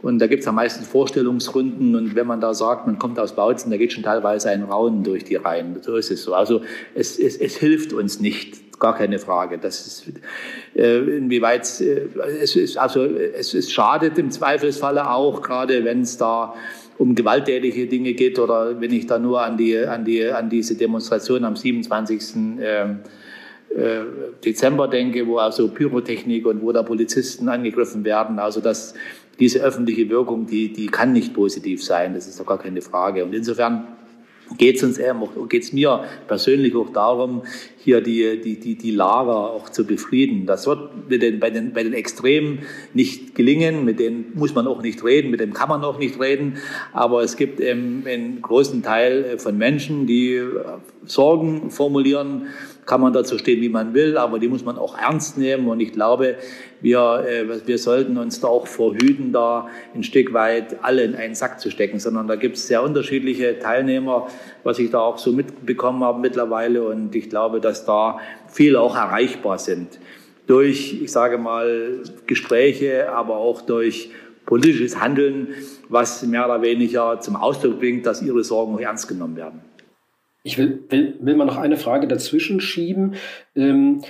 [0.00, 1.96] Und da gibt es ja meistens Vorstellungsrunden.
[1.96, 5.02] Und wenn man da sagt, man kommt aus Bautzen, da geht schon teilweise ein Raunen
[5.02, 5.82] durch die Reihen.
[5.82, 6.34] So ist es so.
[6.34, 6.62] Also
[6.94, 9.58] es, es, es hilft uns nicht, gar keine Frage.
[9.58, 10.12] Das ist,
[10.76, 12.08] äh, inwieweit äh,
[12.40, 16.54] es ist, also es, es schadet im Zweifelsfalle auch, gerade wenn es da
[16.98, 20.74] um gewalttätige Dinge geht oder wenn ich da nur an, die, an, die, an diese
[20.74, 22.20] Demonstration am 27.
[22.60, 22.98] Ähm,
[23.70, 24.00] äh,
[24.44, 28.38] Dezember denke, wo also Pyrotechnik und wo da Polizisten angegriffen werden.
[28.38, 28.94] Also das,
[29.38, 32.14] diese öffentliche Wirkung, die, die kann nicht positiv sein.
[32.14, 33.24] Das ist doch gar keine Frage.
[33.24, 33.86] Und insofern
[34.56, 35.14] geht es uns eher,
[35.48, 37.42] geht es mir persönlich auch darum,
[37.78, 40.46] hier die, die, die, die Lager auch zu befrieden.
[40.46, 42.60] Das wird mit den, bei, den, bei den Extremen
[42.94, 46.20] nicht gelingen, mit denen muss man auch nicht reden, mit dem kann man auch nicht
[46.20, 46.58] reden,
[46.92, 50.42] aber es gibt eben einen großen Teil von Menschen, die
[51.04, 52.46] Sorgen formulieren,
[52.88, 55.68] kann man dazu stehen, wie man will, aber die muss man auch ernst nehmen.
[55.68, 56.36] Und ich glaube,
[56.80, 61.34] wir, äh, wir sollten uns da auch verhüten, da ein Stück weit alle in einen
[61.34, 64.28] Sack zu stecken, sondern da gibt es sehr unterschiedliche Teilnehmer,
[64.64, 66.82] was ich da auch so mitbekommen habe mittlerweile.
[66.82, 70.00] Und ich glaube, dass da viele auch erreichbar sind.
[70.46, 74.12] Durch, ich sage mal, Gespräche, aber auch durch
[74.46, 75.48] politisches Handeln,
[75.90, 79.67] was mehr oder weniger zum Ausdruck bringt, dass ihre Sorgen auch ernst genommen werden.
[80.48, 83.16] Ich will, will, will mal noch eine Frage dazwischen schieben.
[83.54, 84.00] Ähm,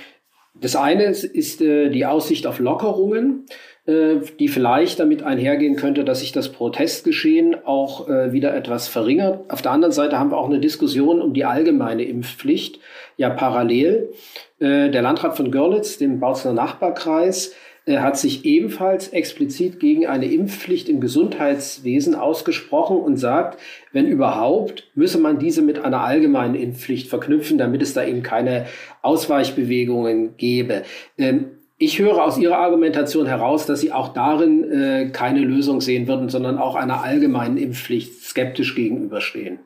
[0.55, 3.45] das eine ist äh, die Aussicht auf Lockerungen,
[3.85, 9.51] äh, die vielleicht damit einhergehen könnte, dass sich das Protestgeschehen auch äh, wieder etwas verringert.
[9.51, 12.79] Auf der anderen Seite haben wir auch eine Diskussion um die allgemeine Impfpflicht,
[13.17, 14.13] ja parallel.
[14.59, 17.53] Äh, der Landrat von Görlitz, dem Bautzener Nachbarkreis,
[17.97, 23.59] hat sich ebenfalls explizit gegen eine Impfpflicht im Gesundheitswesen ausgesprochen und sagt,
[23.91, 28.67] wenn überhaupt, müsse man diese mit einer allgemeinen Impfpflicht verknüpfen, damit es da eben keine
[29.01, 30.83] Ausweichbewegungen gäbe.
[31.17, 36.09] Ähm, Ich höre aus Ihrer Argumentation heraus, dass Sie auch darin äh, keine Lösung sehen
[36.09, 39.59] würden, sondern auch einer allgemeinen Impfpflicht skeptisch gegenüberstehen.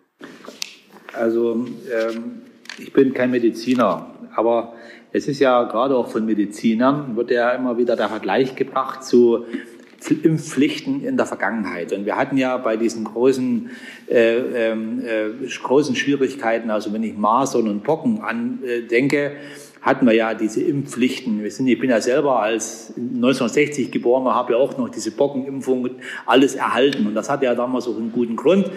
[1.12, 2.44] Also ähm,
[2.78, 4.74] ich bin kein Mediziner, aber
[5.14, 9.46] es ist ja gerade auch von Medizinern, wird ja immer wieder der Vergleich gebracht zu
[10.24, 11.94] Impfpflichten in der Vergangenheit.
[11.94, 13.70] Und wir hatten ja bei diesen großen,
[14.10, 19.34] äh, ähm, äh, großen Schwierigkeiten, also wenn ich Masern und Pocken andenke,
[19.84, 21.44] hatten wir ja diese Impfpflichten.
[21.44, 25.90] Wir sind, ich bin ja selber als 1960 geboren, habe ja auch noch diese Pockenimpfung
[26.26, 27.06] alles erhalten.
[27.06, 28.72] Und das hatte ja damals auch einen guten Grund.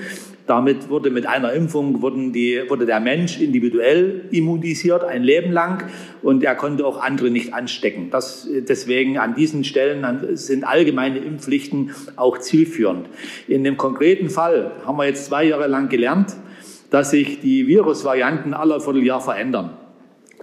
[0.48, 5.84] Damit wurde mit einer Impfung wurden die, wurde der Mensch individuell immunisiert, ein Leben lang,
[6.22, 8.10] und er konnte auch andere nicht anstecken.
[8.10, 13.08] Das, deswegen an diesen Stellen sind allgemeine Impfpflichten auch zielführend.
[13.46, 16.34] In dem konkreten Fall haben wir jetzt zwei Jahre lang gelernt,
[16.90, 19.70] dass sich die Virusvarianten aller Vierteljahr verändern.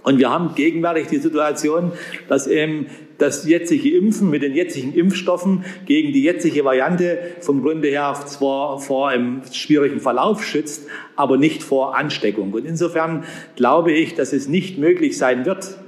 [0.04, 1.92] Und wir haben gegenwärtig die Situation,
[2.28, 2.86] dass eben
[3.18, 8.78] das jetzige Impfen mit den jetzigen Impfstoffen gegen die jetzige Variante vom Grunde her zwar
[8.78, 10.86] vor einem schwierigen Verlauf schützt,
[11.16, 12.52] aber nicht vor Ansteckung.
[12.52, 13.24] Und insofern
[13.56, 15.78] glaube ich, dass es nicht möglich sein wird,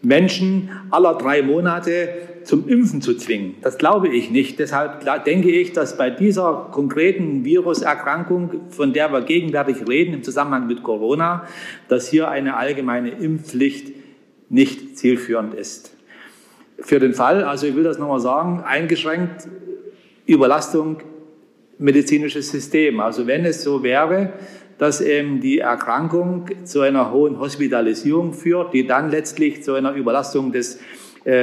[0.00, 2.08] Menschen aller drei Monate
[2.46, 3.56] zum Impfen zu zwingen.
[3.60, 4.60] Das glaube ich nicht.
[4.60, 10.68] Deshalb denke ich, dass bei dieser konkreten Viruserkrankung, von der wir gegenwärtig reden im Zusammenhang
[10.68, 11.48] mit Corona,
[11.88, 13.92] dass hier eine allgemeine Impfpflicht
[14.48, 15.96] nicht zielführend ist.
[16.78, 19.48] Für den Fall, also ich will das nochmal sagen, eingeschränkt
[20.24, 20.98] Überlastung
[21.78, 23.00] medizinisches System.
[23.00, 24.34] Also wenn es so wäre,
[24.78, 30.52] dass eben die Erkrankung zu einer hohen Hospitalisierung führt, die dann letztlich zu einer Überlastung
[30.52, 30.78] des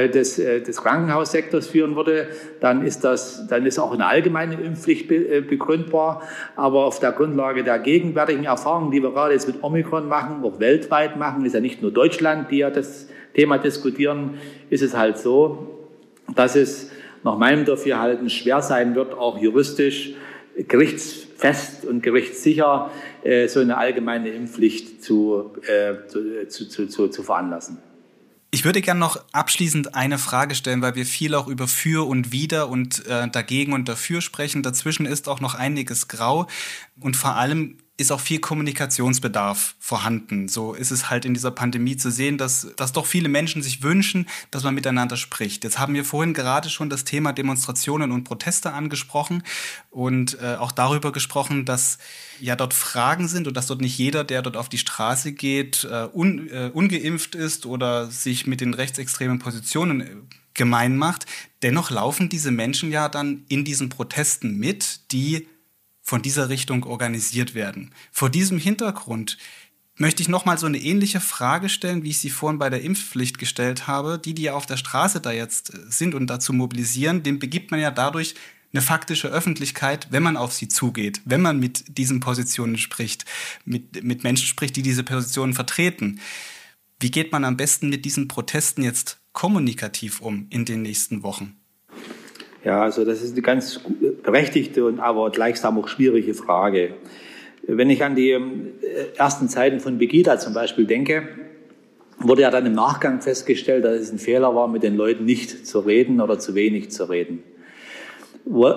[0.08, 2.28] des, äh, des Krankenhaussektors führen würde,
[2.60, 6.22] dann ist das, dann ist auch eine allgemeine Impfpflicht äh, begründbar.
[6.56, 10.58] Aber auf der Grundlage der gegenwärtigen Erfahrungen, die wir gerade jetzt mit Omikron machen, auch
[10.58, 14.38] weltweit machen, ist ja nicht nur Deutschland, die ja das Thema diskutieren,
[14.70, 15.86] ist es halt so,
[16.34, 16.90] dass es
[17.22, 20.14] nach meinem Dafürhalten schwer sein wird, auch juristisch
[20.56, 22.90] gerichtsfest und gerichtssicher
[23.48, 25.52] so eine allgemeine Impfpflicht zu,
[26.06, 27.78] zu, zu, zu, zu veranlassen.
[28.54, 32.30] Ich würde gerne noch abschließend eine Frage stellen, weil wir viel auch über für und
[32.30, 34.62] wider und äh, dagegen und dafür sprechen.
[34.62, 36.46] Dazwischen ist auch noch einiges grau
[37.00, 40.48] und vor allem ist auch viel Kommunikationsbedarf vorhanden.
[40.48, 43.82] So ist es halt in dieser Pandemie zu sehen, dass, dass doch viele Menschen sich
[43.82, 45.62] wünschen, dass man miteinander spricht.
[45.62, 49.44] Jetzt haben wir vorhin gerade schon das Thema Demonstrationen und Proteste angesprochen
[49.90, 51.98] und äh, auch darüber gesprochen, dass
[52.40, 55.84] ja dort Fragen sind und dass dort nicht jeder, der dort auf die Straße geht,
[55.84, 60.16] äh, un, äh, ungeimpft ist oder sich mit den rechtsextremen Positionen äh,
[60.54, 61.26] gemein macht.
[61.62, 65.46] Dennoch laufen diese Menschen ja dann in diesen Protesten mit, die
[66.04, 67.92] von dieser Richtung organisiert werden.
[68.12, 69.38] Vor diesem Hintergrund
[69.96, 73.38] möchte ich nochmal so eine ähnliche Frage stellen, wie ich sie vorhin bei der Impfpflicht
[73.38, 74.18] gestellt habe.
[74.18, 77.80] Die, die ja auf der Straße da jetzt sind und dazu mobilisieren, dem begibt man
[77.80, 78.34] ja dadurch
[78.74, 83.24] eine faktische Öffentlichkeit, wenn man auf sie zugeht, wenn man mit diesen Positionen spricht,
[83.64, 86.20] mit, mit Menschen spricht, die diese Positionen vertreten.
[87.00, 91.56] Wie geht man am besten mit diesen Protesten jetzt kommunikativ um in den nächsten Wochen?
[92.64, 93.80] Ja, also das ist eine ganz
[94.22, 96.94] berechtigte und aber gleichsam auch schwierige Frage.
[97.66, 98.40] Wenn ich an die äh,
[99.16, 101.28] ersten Zeiten von Begida zum Beispiel denke,
[102.18, 105.66] wurde ja dann im Nachgang festgestellt, dass es ein Fehler war, mit den Leuten nicht
[105.66, 107.42] zu reden oder zu wenig zu reden.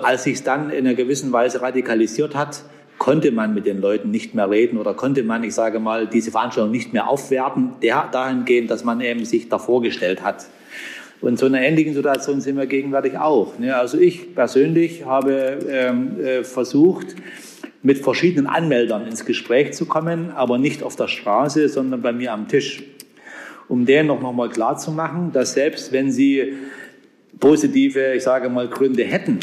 [0.02, 2.62] Als sich dann in einer gewissen Weise radikalisiert hat,
[2.98, 6.30] konnte man mit den Leuten nicht mehr reden oder konnte man, ich sage mal, diese
[6.30, 10.46] Veranstaltung nicht mehr aufwerten, dahingehend, dass man eben sich davor gestellt hat.
[11.20, 13.58] Und so einer ähnlichen Situation sind wir gegenwärtig auch.
[13.58, 13.76] Ne?
[13.76, 17.16] Also ich persönlich habe ähm, äh, versucht,
[17.82, 22.32] mit verschiedenen Anmeldern ins Gespräch zu kommen, aber nicht auf der Straße, sondern bei mir
[22.32, 22.82] am Tisch.
[23.68, 26.54] Um denen noch mal klar zu machen, dass selbst wenn sie
[27.38, 29.40] positive, ich sage mal, Gründe hätten,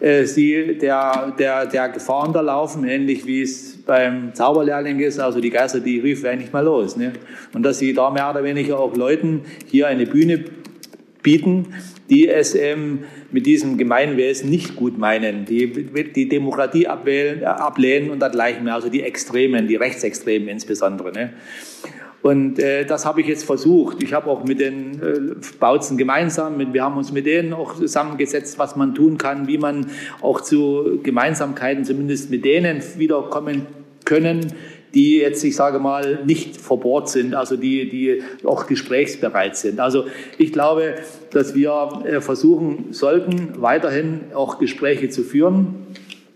[0.00, 5.50] äh, sie der, der, der Gefahr unterlaufen, ähnlich wie es beim Zauberlehrling ist, also die
[5.50, 6.96] Geister, die riefen eigentlich mal los.
[6.96, 7.12] Ne?
[7.52, 10.44] Und dass sie da mehr oder weniger auch Leuten hier eine Bühne
[11.22, 11.74] bieten,
[12.08, 15.66] die es ähm, mit diesem Gemeinwesen nicht gut meinen, die
[16.14, 21.12] die Demokratie abwählen, äh, ablehnen und dergleichen mehr, also die Extremen, die Rechtsextremen insbesondere.
[21.12, 21.32] Ne?
[22.22, 24.02] Und äh, das habe ich jetzt versucht.
[24.02, 27.74] Ich habe auch mit den äh, Bautzen gemeinsam, mit, wir haben uns mit denen auch
[27.74, 29.86] zusammengesetzt, was man tun kann, wie man
[30.20, 33.66] auch zu Gemeinsamkeiten zumindest mit denen wiederkommen
[34.04, 34.52] können,
[34.94, 39.80] die jetzt, ich sage mal, nicht verbohrt sind, also die, die auch gesprächsbereit sind.
[39.80, 40.06] Also
[40.38, 40.94] ich glaube,
[41.32, 45.86] dass wir äh, versuchen sollten, weiterhin auch Gespräche zu führen.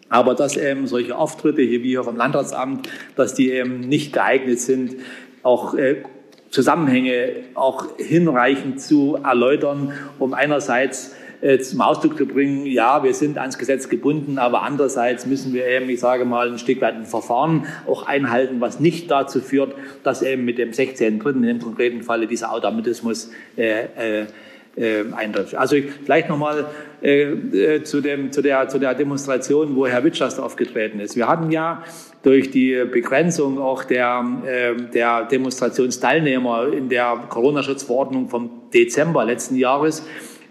[0.09, 4.61] Aber dass eben solche Auftritte hier wie hier vom Landratsamt, dass die eben nicht geeignet
[4.61, 4.97] sind,
[5.43, 6.03] auch äh,
[6.51, 11.13] Zusammenhänge auch hinreichend zu erläutern, um einerseits
[11.45, 15.67] äh, zum Ausdruck zu bringen, ja, wir sind ans Gesetz gebunden, aber andererseits müssen wir
[15.67, 19.75] eben, ich sage mal, ein Stück weit ein Verfahren auch einhalten, was nicht dazu führt,
[20.05, 21.35] dass eben mit dem 16.3.
[21.35, 24.27] in dem konkreten Falle dieser Automatismus äh, äh,
[24.77, 25.55] äh, eintritt.
[25.55, 26.65] Also vielleicht nochmal
[27.03, 31.15] äh, äh, zu, dem, zu, der, zu der Demonstration, wo Herr Witschast aufgetreten ist.
[31.15, 31.85] Wir hatten ja
[32.23, 40.07] durch die Begrenzung auch der, äh, der Demonstrationsteilnehmer in der Corona-Schutzverordnung vom Dezember letzten Jahres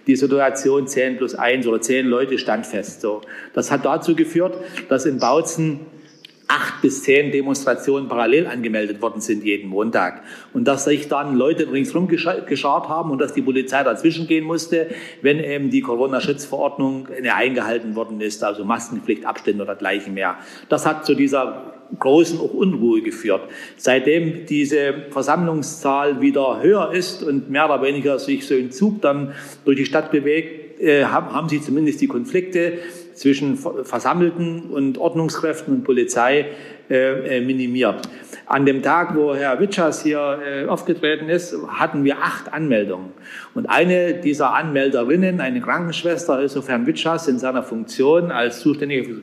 [0.08, 3.02] die Situation 10 plus 1 oder 10 Leute stand fest.
[3.02, 3.22] So.
[3.54, 4.56] Das hat dazu geführt,
[4.90, 5.82] dass in Bautzen
[6.54, 10.22] acht bis zehn Demonstrationen parallel angemeldet worden sind jeden Montag.
[10.54, 14.88] Und dass sich dann Leute ringsherum geschart haben und dass die Polizei dazwischen gehen musste,
[15.22, 20.38] wenn eben die Corona-Schutzverordnung eingehalten worden ist, also Maskenpflicht, Abstände oder gleichen mehr.
[20.70, 23.42] Das hat zu dieser großen auch Unruhe geführt.
[23.78, 29.34] Seitdem diese Versammlungszahl wieder höher ist und mehr oder weniger sich so ein Zug dann
[29.66, 32.80] durch die Stadt bewegt, äh, haben sich zumindest die Konflikte
[33.14, 36.48] zwischen Versammelten und Ordnungskräften und Polizei
[36.90, 38.08] äh, äh, minimiert.
[38.46, 43.14] An dem Tag, wo Herr Witschers hier äh, aufgetreten ist, hatten wir acht Anmeldungen.
[43.54, 49.22] Und eine dieser Anmelderinnen, eine Krankenschwester, ist auf Herrn Witschers in seiner Funktion als Zuständiger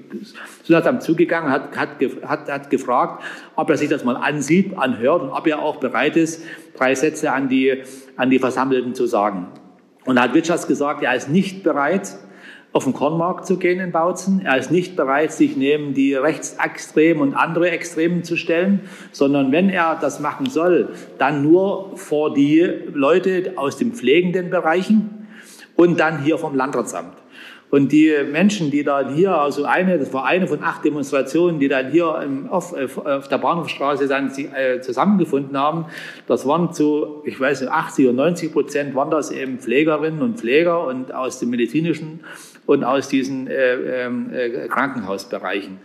[0.61, 1.91] Gesundheitsamt zugegangen, hat, hat,
[2.25, 3.23] hat, hat gefragt,
[3.57, 6.43] ob er sich das mal ansieht, anhört und ob er auch bereit ist,
[6.79, 7.83] drei Sätze an die,
[8.17, 9.49] an die Versammelten zu sagen.
[10.07, 12.17] Und hat Witschers gesagt, er ist nicht bereit,
[12.73, 14.43] auf den Kornmarkt zu gehen in Bautzen.
[14.45, 18.81] Er ist nicht bereit, sich neben die Rechtsextremen und andere Extremen zu stellen,
[19.13, 22.61] sondern wenn er das machen soll, dann nur vor die
[22.93, 25.27] Leute aus den pflegenden Bereichen
[25.75, 27.17] und dann hier vom Landratsamt.
[27.71, 31.69] Und die Menschen, die dann hier, also eine, das war eine von acht Demonstrationen, die
[31.69, 35.87] dann hier auf, auf der Bahnhofstraße dann äh, zusammengefunden haben,
[36.27, 40.39] das waren zu, ich weiß nicht, 80 oder 90 Prozent waren das eben Pflegerinnen und
[40.39, 42.21] Pfleger und aus dem medizinischen
[42.67, 45.79] und aus diesen äh, ähm, äh, Krankenhausbereichen.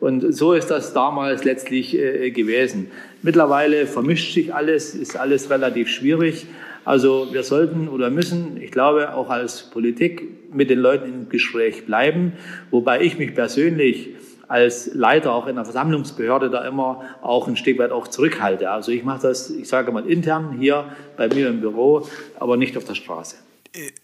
[0.00, 2.90] Und so ist das damals letztlich äh, gewesen.
[3.22, 6.46] Mittlerweile vermischt sich alles, ist alles relativ schwierig.
[6.84, 11.86] Also wir sollten oder müssen, ich glaube, auch als Politik mit den Leuten im Gespräch
[11.86, 12.32] bleiben,
[12.72, 14.16] wobei ich mich persönlich
[14.48, 18.70] als Leiter auch in der Versammlungsbehörde da immer auch ein Stück weit auch zurückhalte.
[18.70, 22.08] Also ich mache das, ich sage mal intern hier bei mir im Büro,
[22.40, 23.36] aber nicht auf der Straße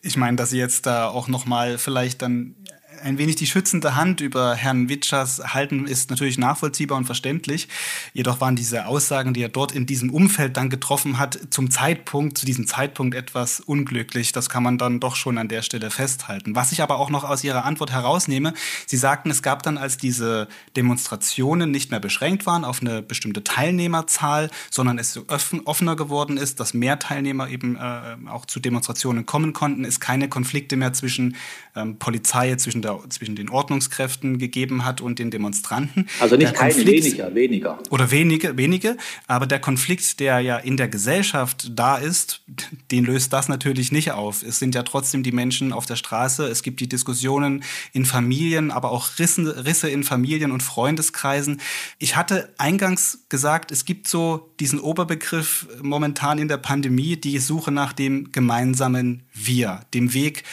[0.02, 2.54] ich meine, dass Sie jetzt da auch noch mal vielleicht dann
[3.02, 7.68] ein wenig die schützende Hand über Herrn Witschers halten, ist natürlich nachvollziehbar und verständlich.
[8.12, 12.38] Jedoch waren diese Aussagen, die er dort in diesem Umfeld dann getroffen hat, zum Zeitpunkt,
[12.38, 14.32] zu diesem Zeitpunkt etwas unglücklich.
[14.32, 16.54] Das kann man dann doch schon an der Stelle festhalten.
[16.54, 18.54] Was ich aber auch noch aus Ihrer Antwort herausnehme,
[18.86, 23.44] Sie sagten, es gab dann, als diese Demonstrationen nicht mehr beschränkt waren auf eine bestimmte
[23.44, 25.24] Teilnehmerzahl, sondern es so
[25.64, 30.28] offener geworden ist, dass mehr Teilnehmer eben äh, auch zu Demonstrationen kommen konnten, es keine
[30.28, 31.36] Konflikte mehr zwischen
[31.78, 36.06] ähm, Polizei, zwischen der zwischen den Ordnungskräften gegeben hat und den Demonstranten.
[36.20, 37.78] Also nicht keine, weniger, weniger.
[37.90, 38.96] Oder wenige, wenige.
[39.26, 42.42] Aber der Konflikt, der ja in der Gesellschaft da ist,
[42.90, 44.42] den löst das natürlich nicht auf.
[44.42, 46.46] Es sind ja trotzdem die Menschen auf der Straße.
[46.46, 51.60] Es gibt die Diskussionen in Familien, aber auch Rissen, Risse in Familien und Freundeskreisen.
[51.98, 57.70] Ich hatte eingangs gesagt, es gibt so diesen Oberbegriff momentan in der Pandemie, die Suche
[57.70, 60.44] nach dem gemeinsamen Wir, dem Weg,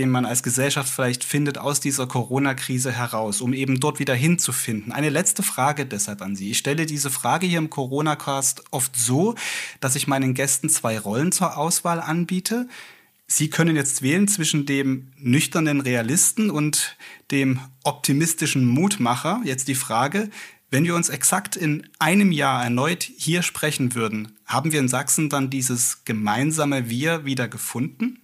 [0.00, 4.92] den man als Gesellschaft vielleicht findet aus dieser Corona-Krise heraus, um eben dort wieder hinzufinden.
[4.92, 6.52] Eine letzte Frage deshalb an Sie.
[6.52, 9.34] Ich stelle diese Frage hier im Corona-Cast oft so,
[9.80, 12.66] dass ich meinen Gästen zwei Rollen zur Auswahl anbiete.
[13.26, 16.96] Sie können jetzt wählen zwischen dem nüchternen Realisten und
[17.30, 19.42] dem optimistischen Mutmacher.
[19.44, 20.30] Jetzt die Frage,
[20.70, 25.28] wenn wir uns exakt in einem Jahr erneut hier sprechen würden, haben wir in Sachsen
[25.28, 28.20] dann dieses gemeinsame Wir wieder gefunden?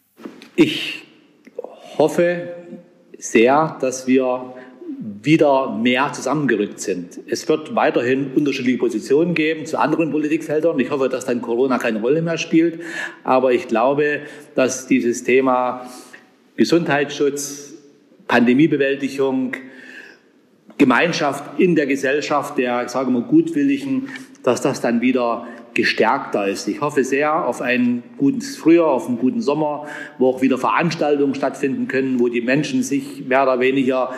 [0.55, 1.06] Ich
[1.99, 2.49] hoffe
[3.19, 4.55] sehr, dass wir
[5.23, 7.21] wieder mehr zusammengerückt sind.
[7.27, 10.79] Es wird weiterhin unterschiedliche Positionen geben zu anderen Politikfeldern.
[10.81, 12.81] Ich hoffe, dass dann Corona keine Rolle mehr spielt.
[13.25, 14.21] Aber ich glaube,
[14.55, 15.89] dass dieses Thema
[16.57, 17.75] Gesundheitsschutz,
[18.27, 19.53] Pandemiebewältigung,
[20.79, 24.09] Gemeinschaft in der Gesellschaft der, ich sage mal, Gutwilligen,
[24.43, 26.67] dass das dann wieder gestärkter ist.
[26.67, 29.87] Ich hoffe sehr auf ein gutes Frühjahr, auf einen guten Sommer,
[30.19, 34.11] wo auch wieder Veranstaltungen stattfinden können, wo die Menschen sich mehr oder weniger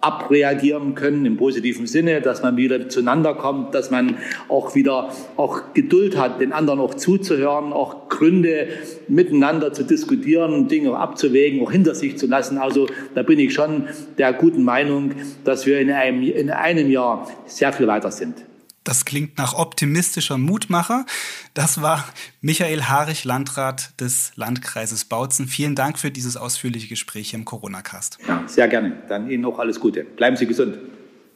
[0.00, 4.16] abreagieren können im positiven Sinne, dass man wieder zueinander kommt, dass man
[4.48, 8.68] auch wieder auch Geduld hat, den anderen auch zuzuhören, auch Gründe
[9.06, 12.58] miteinander zu diskutieren, Dinge abzuwägen, auch hinter sich zu lassen.
[12.58, 13.84] Also da bin ich schon
[14.18, 15.12] der guten Meinung,
[15.44, 18.44] dass wir in einem, in einem Jahr sehr viel weiter sind.
[18.84, 21.06] Das klingt nach optimistischer Mutmacher.
[21.54, 22.04] Das war
[22.40, 25.46] Michael Harich, Landrat des Landkreises Bautzen.
[25.46, 28.18] Vielen Dank für dieses ausführliche Gespräch im Corona-Cast.
[28.26, 29.02] Ja, sehr gerne.
[29.08, 30.04] Dann Ihnen noch alles Gute.
[30.04, 30.78] Bleiben Sie gesund.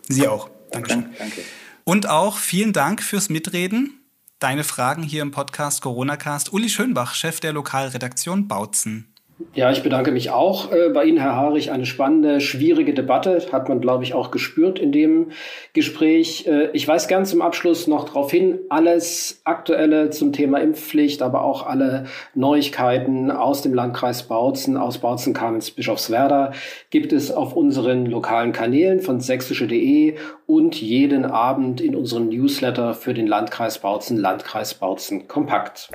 [0.09, 0.51] Sie auch.
[0.73, 1.07] Dankeschön.
[1.19, 1.43] Danke.
[1.85, 4.01] Und auch vielen Dank fürs Mitreden.
[4.41, 6.53] Deine Fragen hier im Podcast Corona-Cast.
[6.53, 9.15] Uli Schönbach, Chef der Lokalredaktion Bautzen.
[9.53, 11.71] Ja, ich bedanke mich auch äh, bei Ihnen, Herr Harich.
[11.71, 15.31] Eine spannende, schwierige Debatte hat man, glaube ich, auch gespürt in dem
[15.75, 16.47] Gespräch.
[16.47, 21.45] Äh, ich weise gern zum Abschluss noch darauf hin, alles Aktuelle zum Thema Impfpflicht, aber
[21.45, 26.53] auch alle Neuigkeiten aus dem Landkreis Bautzen, aus Bautzen-Kamenz, Bischofswerda
[26.89, 30.17] gibt es auf unseren lokalen Kanälen von sächsische.de
[30.47, 35.91] und jeden Abend in unserem Newsletter für den Landkreis Bautzen, Landkreis Bautzen Kompakt.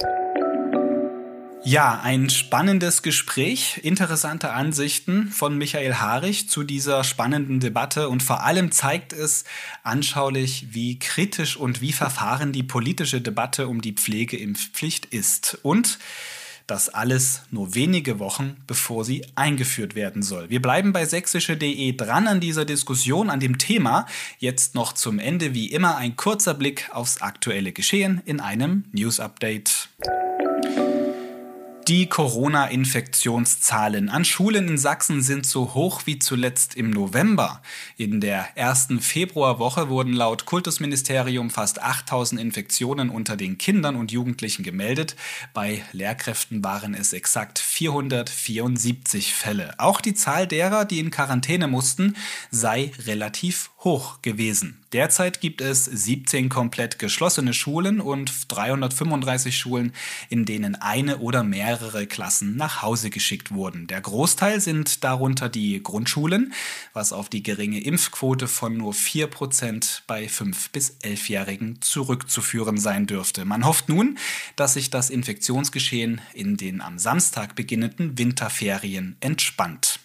[1.64, 8.44] Ja, ein spannendes Gespräch, interessante Ansichten von Michael Harich zu dieser spannenden Debatte und vor
[8.44, 9.44] allem zeigt es
[9.84, 16.00] anschaulich, wie kritisch und wie verfahren die politische Debatte um die Pflegeimpfpflicht ist und
[16.66, 20.50] das alles nur wenige Wochen bevor sie eingeführt werden soll.
[20.50, 24.08] Wir bleiben bei sächsische.de dran an dieser Diskussion, an dem Thema.
[24.40, 29.20] Jetzt noch zum Ende wie immer ein kurzer Blick aufs aktuelle Geschehen in einem News
[29.20, 29.90] Update.
[31.92, 37.62] Die Corona-Infektionszahlen an Schulen in Sachsen sind so hoch wie zuletzt im November.
[37.98, 44.64] In der ersten Februarwoche wurden laut Kultusministerium fast 8000 Infektionen unter den Kindern und Jugendlichen
[44.64, 45.18] gemeldet.
[45.54, 49.78] Bei Lehrkräften waren es exakt 474 Fälle.
[49.78, 52.16] Auch die Zahl derer, die in Quarantäne mussten,
[52.52, 54.78] sei relativ hoch gewesen.
[54.94, 59.94] Derzeit gibt es 17 komplett geschlossene Schulen und 335 Schulen,
[60.30, 63.88] in denen eine oder mehrere Klassen nach Hause geschickt wurden.
[63.88, 66.54] Der Großteil sind darunter die Grundschulen,
[66.94, 73.46] was auf die geringe Impfquote von nur 4% bei 5- bis 11-Jährigen zurückzuführen sein dürfte.
[73.46, 74.18] Man hofft nun,
[74.58, 80.00] dass sich das Infektionsgeschehen in den am Samstag beginnenden Winterferien entspannt.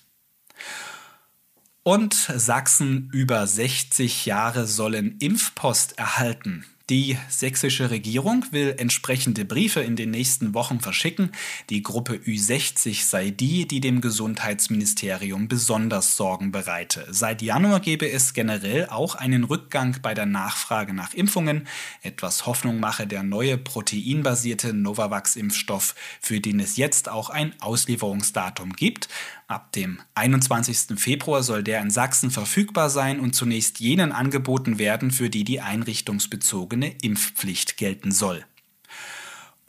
[1.86, 6.64] Und Sachsen über 60 Jahre sollen Impfpost erhalten.
[6.90, 11.30] Die sächsische Regierung will entsprechende Briefe in den nächsten Wochen verschicken.
[11.68, 17.06] Die Gruppe Ü60 sei die, die dem Gesundheitsministerium besonders Sorgen bereite.
[17.10, 21.68] Seit Januar gebe es generell auch einen Rückgang bei der Nachfrage nach Impfungen.
[22.02, 29.08] Etwas Hoffnung mache der neue proteinbasierte Novavax-Impfstoff, für den es jetzt auch ein Auslieferungsdatum gibt.
[29.48, 30.98] Ab dem 21.
[30.98, 35.60] Februar soll der in Sachsen verfügbar sein und zunächst jenen angeboten werden, für die die
[35.60, 38.44] einrichtungsbezogene Impfpflicht gelten soll.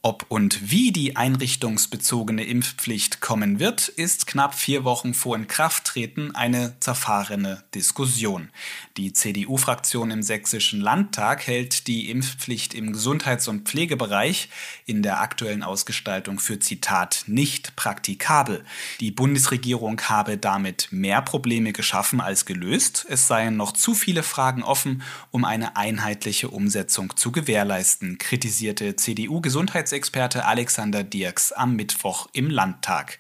[0.08, 6.76] Ob und wie die einrichtungsbezogene Impfpflicht kommen wird, ist knapp vier Wochen vor Inkrafttreten eine
[6.80, 8.48] zerfahrene Diskussion.
[8.96, 14.48] Die CDU-Fraktion im Sächsischen Landtag hält die Impfpflicht im Gesundheits- und Pflegebereich
[14.86, 18.64] in der aktuellen Ausgestaltung für Zitat nicht praktikabel.
[19.02, 23.06] Die Bundesregierung habe damit mehr Probleme geschaffen als gelöst.
[23.10, 25.02] Es seien noch zu viele Fragen offen,
[25.32, 33.18] um eine einheitliche Umsetzung zu gewährleisten, kritisierte CDU-Gesundheits Gesundheitsexperte Alexander Dirks am Mittwoch im Landtag.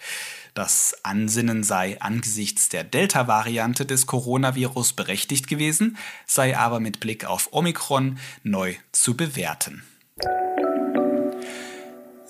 [0.53, 5.97] Das Ansinnen sei angesichts der Delta-Variante des Coronavirus berechtigt gewesen,
[6.27, 9.83] sei aber mit Blick auf Omikron neu zu bewerten.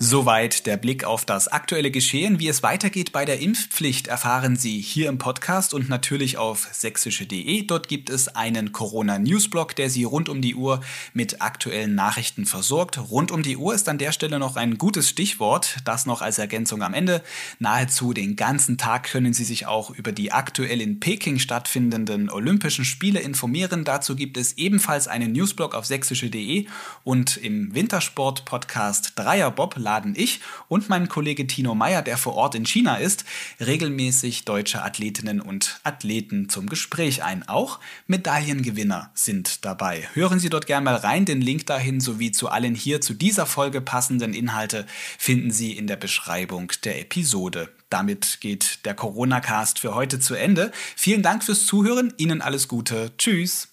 [0.00, 2.38] Soweit der Blick auf das aktuelle Geschehen.
[2.38, 7.62] Wie es weitergeht bei der Impfpflicht erfahren Sie hier im Podcast und natürlich auf sächsische.de.
[7.62, 10.82] Dort gibt es einen Corona-Newsblog, der Sie rund um die Uhr
[11.14, 13.10] mit aktuellen Nachrichten versorgt.
[13.10, 15.78] Rund um die Uhr ist an der Stelle noch ein gutes Stichwort.
[15.84, 17.20] Das noch als Ergänzung am Ende.
[17.58, 22.84] Nahezu den ganzen Tag können Sie sich auch über die aktuell in Peking stattfindenden Olympischen
[22.84, 23.82] Spiele informieren.
[23.82, 26.66] Dazu gibt es ebenfalls einen Newsblog auf sächsische.de
[27.02, 32.66] und im Wintersport-Podcast Dreierbob laden ich und mein Kollege Tino Meyer, der vor Ort in
[32.66, 33.24] China ist,
[33.58, 37.48] regelmäßig deutsche Athletinnen und Athleten zum Gespräch ein.
[37.48, 40.06] Auch Medaillengewinner sind dabei.
[40.12, 41.24] Hören Sie dort gerne mal rein.
[41.24, 44.86] Den Link dahin sowie zu allen hier zu dieser Folge passenden Inhalte
[45.18, 47.70] finden Sie in der Beschreibung der Episode.
[47.88, 50.70] Damit geht der Corona-Cast für heute zu Ende.
[50.96, 52.12] Vielen Dank fürs Zuhören.
[52.18, 53.12] Ihnen alles Gute.
[53.16, 53.68] Tschüss.